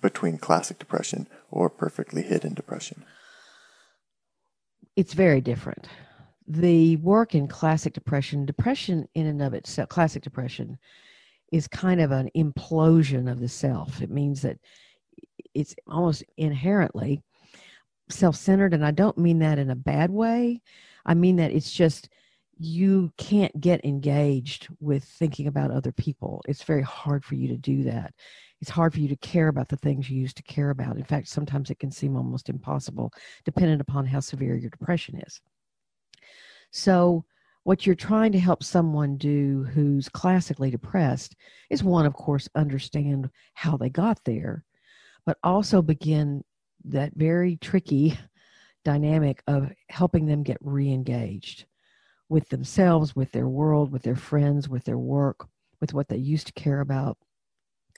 between 0.00 0.38
classic 0.38 0.78
depression 0.78 1.28
or 1.50 1.70
perfectly 1.70 2.22
hidden 2.22 2.54
depression? 2.54 3.04
it's 4.96 5.14
very 5.14 5.40
different. 5.40 5.88
The 6.46 6.96
work 6.96 7.34
in 7.34 7.48
classic 7.48 7.94
depression, 7.94 8.44
depression 8.46 9.08
in 9.14 9.26
and 9.26 9.42
of 9.42 9.54
itself, 9.54 9.88
classic 9.88 10.22
depression 10.22 10.78
is 11.54 11.68
kind 11.68 12.00
of 12.00 12.10
an 12.10 12.28
implosion 12.36 13.30
of 13.30 13.38
the 13.38 13.48
self. 13.48 14.02
It 14.02 14.10
means 14.10 14.42
that 14.42 14.58
it's 15.54 15.76
almost 15.86 16.24
inherently 16.36 17.22
self 18.08 18.34
centered. 18.34 18.74
And 18.74 18.84
I 18.84 18.90
don't 18.90 19.16
mean 19.16 19.38
that 19.38 19.60
in 19.60 19.70
a 19.70 19.76
bad 19.76 20.10
way. 20.10 20.60
I 21.06 21.14
mean 21.14 21.36
that 21.36 21.52
it's 21.52 21.70
just 21.70 22.08
you 22.58 23.12
can't 23.18 23.60
get 23.60 23.84
engaged 23.84 24.66
with 24.80 25.04
thinking 25.04 25.46
about 25.46 25.70
other 25.70 25.92
people. 25.92 26.42
It's 26.48 26.64
very 26.64 26.82
hard 26.82 27.24
for 27.24 27.36
you 27.36 27.46
to 27.46 27.56
do 27.56 27.84
that. 27.84 28.12
It's 28.60 28.70
hard 28.70 28.92
for 28.92 28.98
you 28.98 29.08
to 29.08 29.16
care 29.16 29.46
about 29.46 29.68
the 29.68 29.76
things 29.76 30.10
you 30.10 30.20
used 30.20 30.36
to 30.38 30.42
care 30.42 30.70
about. 30.70 30.96
In 30.96 31.04
fact, 31.04 31.28
sometimes 31.28 31.70
it 31.70 31.78
can 31.78 31.92
seem 31.92 32.16
almost 32.16 32.48
impossible, 32.48 33.12
dependent 33.44 33.80
upon 33.80 34.06
how 34.06 34.18
severe 34.18 34.56
your 34.56 34.70
depression 34.70 35.22
is. 35.24 35.40
So, 36.72 37.24
what 37.64 37.86
you're 37.86 37.94
trying 37.94 38.30
to 38.32 38.38
help 38.38 38.62
someone 38.62 39.16
do 39.16 39.64
who's 39.72 40.08
classically 40.08 40.70
depressed 40.70 41.34
is 41.70 41.82
one, 41.82 42.06
of 42.06 42.12
course, 42.12 42.48
understand 42.54 43.30
how 43.54 43.76
they 43.76 43.88
got 43.88 44.20
there, 44.24 44.64
but 45.26 45.38
also 45.42 45.80
begin 45.82 46.44
that 46.84 47.12
very 47.16 47.56
tricky 47.56 48.18
dynamic 48.84 49.42
of 49.46 49.72
helping 49.88 50.26
them 50.26 50.42
get 50.42 50.58
re 50.60 50.92
engaged 50.92 51.64
with 52.28 52.46
themselves, 52.50 53.16
with 53.16 53.32
their 53.32 53.48
world, 53.48 53.90
with 53.90 54.02
their 54.02 54.16
friends, 54.16 54.68
with 54.68 54.84
their 54.84 54.98
work, 54.98 55.46
with 55.80 55.94
what 55.94 56.08
they 56.08 56.16
used 56.16 56.46
to 56.46 56.52
care 56.52 56.80
about, 56.80 57.16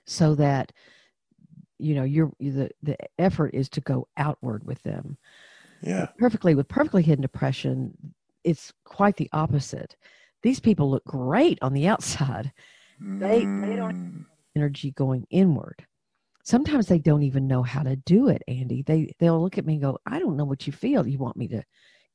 so 0.07 0.37
that 0.37 0.71
you 1.79 1.95
know 1.95 2.05
you're 2.05 2.33
the 2.39 2.71
the 2.83 2.97
effort 3.19 3.51
is 3.53 3.69
to 3.71 3.81
go 3.81 4.07
outward 4.17 4.65
with 4.65 4.81
them. 4.85 5.19
Yeah. 5.83 6.07
Perfectly 6.19 6.55
with 6.55 6.69
perfectly 6.69 7.03
hidden 7.03 7.23
depression, 7.23 8.15
it's 8.47 8.73
quite 8.85 9.17
the 9.17 9.29
opposite. 9.33 9.97
These 10.43 10.61
people 10.61 10.91
look 10.91 11.05
great 11.05 11.59
on 11.61 11.75
the 11.75 11.89
outside. 11.89 12.53
They 13.01 13.41
they 13.41 13.77
don't 13.77 13.95
have 13.95 14.25
energy 14.55 14.93
going 14.93 15.27
inward. 15.29 15.85
Sometimes 16.45 16.87
they 16.87 17.01
don't 17.01 17.25
even 17.25 17.49
know 17.49 17.63
how 17.63 17.83
to 17.83 17.97
do 17.97 18.29
it, 18.29 18.43
Andy. 18.49 18.83
They 18.83 19.13
they'll 19.19 19.43
look 19.43 19.59
at 19.59 19.67
me 19.67 19.75
and 19.75 19.83
go, 19.83 19.99
I 20.07 20.19
don't 20.19 20.37
know 20.37 20.45
what 20.45 20.67
you 20.67 20.73
feel. 20.73 21.07
You 21.07 21.19
want 21.19 21.37
me 21.37 21.49
to 21.49 21.63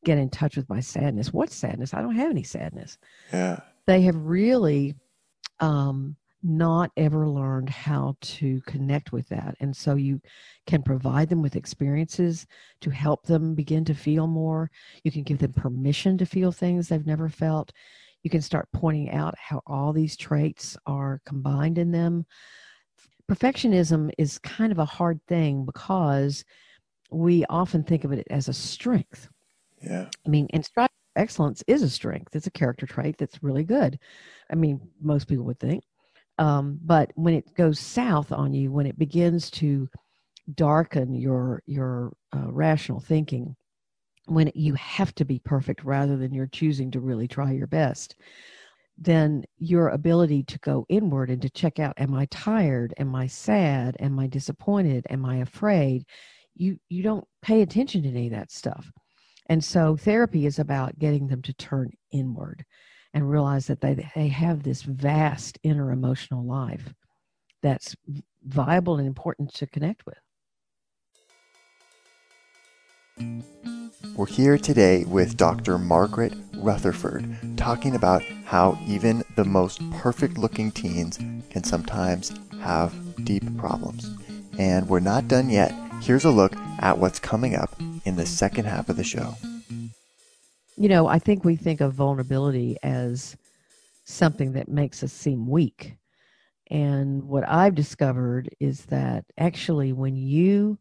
get 0.05 0.17
in 0.17 0.29
touch 0.29 0.57
with 0.57 0.69
my 0.69 0.79
sadness. 0.79 1.33
What 1.33 1.51
sadness? 1.51 1.93
I 1.93 2.01
don't 2.01 2.15
have 2.15 2.31
any 2.31 2.43
sadness. 2.43 2.97
Yeah. 3.31 3.59
They 3.85 4.01
have 4.01 4.15
really 4.15 4.95
um, 5.59 6.15
not 6.43 6.91
ever 6.97 7.27
learned 7.27 7.69
how 7.69 8.15
to 8.21 8.61
connect 8.61 9.11
with 9.11 9.27
that. 9.29 9.55
And 9.59 9.75
so 9.75 9.95
you 9.95 10.21
can 10.65 10.81
provide 10.81 11.29
them 11.29 11.41
with 11.41 11.55
experiences 11.55 12.47
to 12.81 12.89
help 12.89 13.25
them 13.25 13.53
begin 13.55 13.85
to 13.85 13.93
feel 13.93 14.27
more. 14.27 14.71
You 15.03 15.11
can 15.11 15.23
give 15.23 15.39
them 15.39 15.53
permission 15.53 16.17
to 16.17 16.25
feel 16.25 16.51
things 16.51 16.87
they've 16.87 17.05
never 17.05 17.29
felt. 17.29 17.71
You 18.23 18.29
can 18.29 18.41
start 18.41 18.69
pointing 18.73 19.11
out 19.11 19.35
how 19.37 19.61
all 19.65 19.93
these 19.93 20.17
traits 20.17 20.77
are 20.85 21.21
combined 21.25 21.77
in 21.77 21.91
them. 21.91 22.25
Perfectionism 23.29 24.11
is 24.17 24.39
kind 24.39 24.71
of 24.71 24.79
a 24.79 24.85
hard 24.85 25.19
thing 25.27 25.65
because 25.65 26.43
we 27.09 27.45
often 27.49 27.83
think 27.83 28.03
of 28.03 28.11
it 28.11 28.27
as 28.29 28.47
a 28.47 28.53
strength. 28.53 29.29
Yeah. 29.81 30.07
I 30.25 30.29
mean, 30.29 30.47
and 30.51 30.63
strive 30.65 30.89
excellence 31.15 31.63
is 31.67 31.83
a 31.83 31.89
strength. 31.89 32.35
It's 32.35 32.47
a 32.47 32.51
character 32.51 32.85
trait 32.85 33.17
that's 33.17 33.43
really 33.43 33.63
good. 33.63 33.99
I 34.49 34.55
mean, 34.55 34.81
most 35.01 35.27
people 35.27 35.45
would 35.45 35.59
think. 35.59 35.83
Um, 36.37 36.79
but 36.83 37.11
when 37.15 37.33
it 37.33 37.53
goes 37.55 37.79
south 37.79 38.31
on 38.31 38.53
you, 38.53 38.71
when 38.71 38.85
it 38.85 38.97
begins 38.97 39.49
to 39.51 39.89
darken 40.53 41.13
your 41.13 41.61
your 41.65 42.13
uh, 42.35 42.51
rational 42.51 42.99
thinking, 42.99 43.55
when 44.25 44.51
you 44.55 44.73
have 44.75 45.13
to 45.15 45.25
be 45.25 45.39
perfect 45.39 45.83
rather 45.83 46.17
than 46.17 46.33
you're 46.33 46.47
choosing 46.47 46.91
to 46.91 46.99
really 46.99 47.27
try 47.27 47.51
your 47.51 47.67
best, 47.67 48.15
then 48.97 49.43
your 49.57 49.89
ability 49.89 50.43
to 50.43 50.59
go 50.59 50.85
inward 50.89 51.29
and 51.29 51.41
to 51.41 51.49
check 51.49 51.79
out: 51.79 51.93
Am 51.97 52.13
I 52.13 52.25
tired? 52.25 52.93
Am 52.97 53.13
I 53.15 53.27
sad? 53.27 53.95
Am 53.99 54.19
I 54.19 54.27
disappointed? 54.27 55.05
Am 55.09 55.25
I 55.25 55.37
afraid? 55.37 56.05
You 56.55 56.77
you 56.89 57.03
don't 57.03 57.25
pay 57.41 57.61
attention 57.61 58.03
to 58.03 58.09
any 58.09 58.27
of 58.27 58.33
that 58.33 58.51
stuff, 58.51 58.91
and 59.47 59.63
so 59.63 59.95
therapy 59.95 60.45
is 60.45 60.59
about 60.59 60.99
getting 60.99 61.27
them 61.27 61.41
to 61.43 61.53
turn 61.53 61.91
inward 62.11 62.65
and 63.13 63.29
realize 63.29 63.67
that 63.67 63.81
they, 63.81 64.09
they 64.15 64.27
have 64.27 64.63
this 64.63 64.83
vast 64.83 65.59
inner 65.63 65.91
emotional 65.91 66.45
life 66.45 66.93
that's 67.61 67.95
viable 68.43 68.97
and 68.97 69.07
important 69.07 69.53
to 69.53 69.67
connect 69.67 70.03
with. 70.05 70.17
We're 74.15 74.25
here 74.25 74.57
today 74.57 75.03
with 75.05 75.37
Dr. 75.37 75.77
Margaret 75.77 76.33
Rutherford 76.55 77.57
talking 77.57 77.95
about 77.95 78.23
how 78.45 78.77
even 78.87 79.23
the 79.35 79.45
most 79.45 79.81
perfect 79.91 80.37
looking 80.37 80.71
teens 80.71 81.17
can 81.49 81.63
sometimes 81.63 82.33
have 82.61 82.93
deep 83.23 83.43
problems. 83.57 84.09
And 84.57 84.89
we're 84.89 84.99
not 84.99 85.27
done 85.27 85.49
yet. 85.49 85.73
Here's 86.01 86.25
a 86.25 86.31
look 86.31 86.55
at 86.79 86.97
what's 86.97 87.19
coming 87.19 87.55
up 87.55 87.75
in 88.05 88.15
the 88.15 88.25
second 88.25 88.65
half 88.65 88.89
of 88.89 88.97
the 88.97 89.03
show 89.03 89.35
you 90.77 90.89
know, 90.89 91.07
I 91.07 91.19
think 91.19 91.43
we 91.43 91.55
think 91.55 91.81
of 91.81 91.93
vulnerability 91.93 92.77
as 92.83 93.35
something 94.05 94.53
that 94.53 94.69
makes 94.69 95.03
us 95.03 95.13
seem 95.13 95.47
weak. 95.47 95.97
And 96.69 97.23
what 97.23 97.47
I've 97.47 97.75
discovered 97.75 98.49
is 98.59 98.85
that 98.85 99.25
actually, 99.37 99.93
when 99.93 100.15
you 100.15 100.79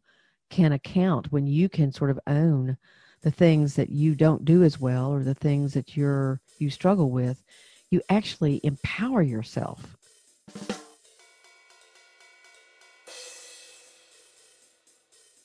can 0.49 0.71
account, 0.71 1.31
when 1.31 1.47
you 1.47 1.69
can 1.69 1.91
sort 1.91 2.09
of 2.09 2.19
own 2.27 2.77
the 3.21 3.31
things 3.31 3.75
that 3.75 3.89
you 3.89 4.15
don't 4.15 4.45
do 4.45 4.63
as 4.63 4.79
well 4.79 5.11
or 5.11 5.23
the 5.23 5.35
things 5.35 5.73
that 5.73 5.95
you're 5.95 6.41
you 6.57 6.69
struggle 6.69 7.11
with, 7.11 7.43
you 7.89 8.01
actually 8.09 8.61
empower 8.63 9.21
yourself. 9.21 9.97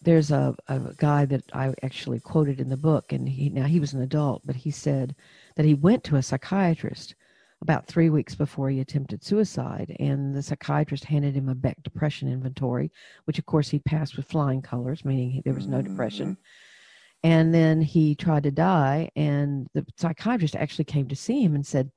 There's 0.06 0.30
a, 0.30 0.54
a 0.68 0.78
guy 0.98 1.24
that 1.24 1.42
I 1.52 1.74
actually 1.82 2.20
quoted 2.20 2.60
in 2.60 2.68
the 2.68 2.76
book, 2.76 3.12
and 3.12 3.28
he 3.28 3.50
now 3.50 3.64
he 3.64 3.80
was 3.80 3.92
an 3.92 4.02
adult, 4.02 4.40
but 4.46 4.54
he 4.54 4.70
said 4.70 5.16
that 5.56 5.66
he 5.66 5.74
went 5.74 6.04
to 6.04 6.16
a 6.16 6.22
psychiatrist 6.22 7.16
about 7.60 7.88
three 7.88 8.08
weeks 8.08 8.36
before 8.36 8.70
he 8.70 8.78
attempted 8.78 9.24
suicide, 9.24 9.96
and 9.98 10.32
the 10.32 10.42
psychiatrist 10.42 11.04
handed 11.04 11.34
him 11.34 11.48
a 11.48 11.56
Beck 11.56 11.82
depression 11.82 12.28
inventory, 12.28 12.92
which 13.24 13.40
of 13.40 13.46
course 13.46 13.68
he 13.68 13.80
passed 13.80 14.16
with 14.16 14.28
flying 14.28 14.62
colors, 14.62 15.04
meaning 15.04 15.42
there 15.44 15.54
was 15.54 15.66
no 15.66 15.82
depression. 15.82 16.34
Mm-hmm. 16.34 17.28
And 17.28 17.52
then 17.52 17.80
he 17.80 18.14
tried 18.14 18.44
to 18.44 18.52
die, 18.52 19.10
and 19.16 19.66
the 19.74 19.84
psychiatrist 19.96 20.54
actually 20.54 20.84
came 20.84 21.08
to 21.08 21.16
see 21.16 21.42
him 21.42 21.56
and 21.56 21.66
said, 21.66 21.90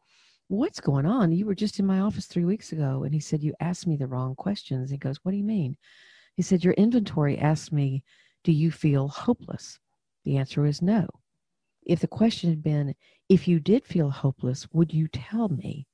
What's 0.47 0.79
going 0.79 1.05
on? 1.05 1.31
You 1.31 1.45
were 1.45 1.53
just 1.53 1.77
in 1.77 1.85
my 1.85 1.99
office 1.99 2.25
three 2.25 2.45
weeks 2.45 2.71
ago. 2.71 3.03
And 3.03 3.13
he 3.13 3.19
said, 3.19 3.43
You 3.43 3.53
asked 3.59 3.85
me 3.85 3.97
the 3.97 4.07
wrong 4.07 4.33
questions. 4.33 4.89
He 4.89 4.97
goes, 4.97 5.19
What 5.21 5.29
do 5.29 5.37
you 5.37 5.43
mean? 5.43 5.77
He 6.39 6.43
said, 6.43 6.63
Your 6.63 6.73
inventory 6.75 7.37
asked 7.37 7.73
me, 7.73 8.01
Do 8.45 8.53
you 8.53 8.71
feel 8.71 9.09
hopeless? 9.09 9.77
The 10.23 10.37
answer 10.37 10.65
is 10.65 10.81
no. 10.81 11.05
If 11.85 11.99
the 11.99 12.07
question 12.07 12.49
had 12.49 12.63
been, 12.63 12.95
If 13.27 13.45
you 13.45 13.59
did 13.59 13.85
feel 13.85 14.09
hopeless, 14.09 14.65
would 14.71 14.93
you 14.93 15.09
tell 15.09 15.49
me? 15.49 15.85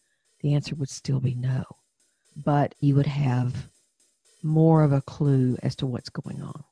The 0.41 0.53
answer 0.53 0.75
would 0.75 0.89
still 0.89 1.19
be 1.19 1.34
no. 1.34 1.63
But 2.36 2.75
you 2.79 2.93
would 2.93 3.08
have 3.08 3.69
more 4.43 4.84
of 4.84 4.93
a 4.93 5.01
clue 5.01 5.58
as 5.63 5.75
to 5.77 5.88
what's 5.88 6.10
going 6.10 6.43
on. 6.43 6.63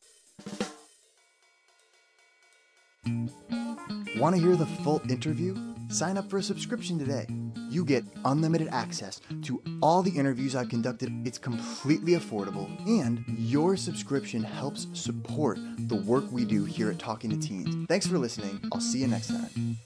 Want 4.17 4.35
to 4.35 4.41
hear 4.43 4.55
the 4.55 4.67
full 4.83 5.01
interview? 5.09 5.57
Sign 5.89 6.19
up 6.19 6.29
for 6.29 6.37
a 6.37 6.43
subscription 6.43 6.99
today. 6.99 7.25
You 7.73 7.83
get 7.83 8.03
unlimited 8.23 8.67
access 8.67 9.19
to 9.45 9.59
all 9.81 10.03
the 10.03 10.11
interviews 10.11 10.55
I've 10.55 10.69
conducted. 10.69 11.09
It's 11.25 11.39
completely 11.39 12.13
affordable, 12.13 12.69
and 12.87 13.25
your 13.27 13.75
subscription 13.77 14.43
helps 14.43 14.85
support 14.93 15.57
the 15.79 15.95
work 15.95 16.23
we 16.31 16.45
do 16.45 16.65
here 16.65 16.91
at 16.91 16.99
Talking 16.99 17.31
to 17.31 17.37
Teens. 17.47 17.87
Thanks 17.87 18.05
for 18.05 18.19
listening. 18.19 18.59
I'll 18.71 18.79
see 18.79 18.99
you 18.99 19.07
next 19.07 19.29
time. 19.29 19.79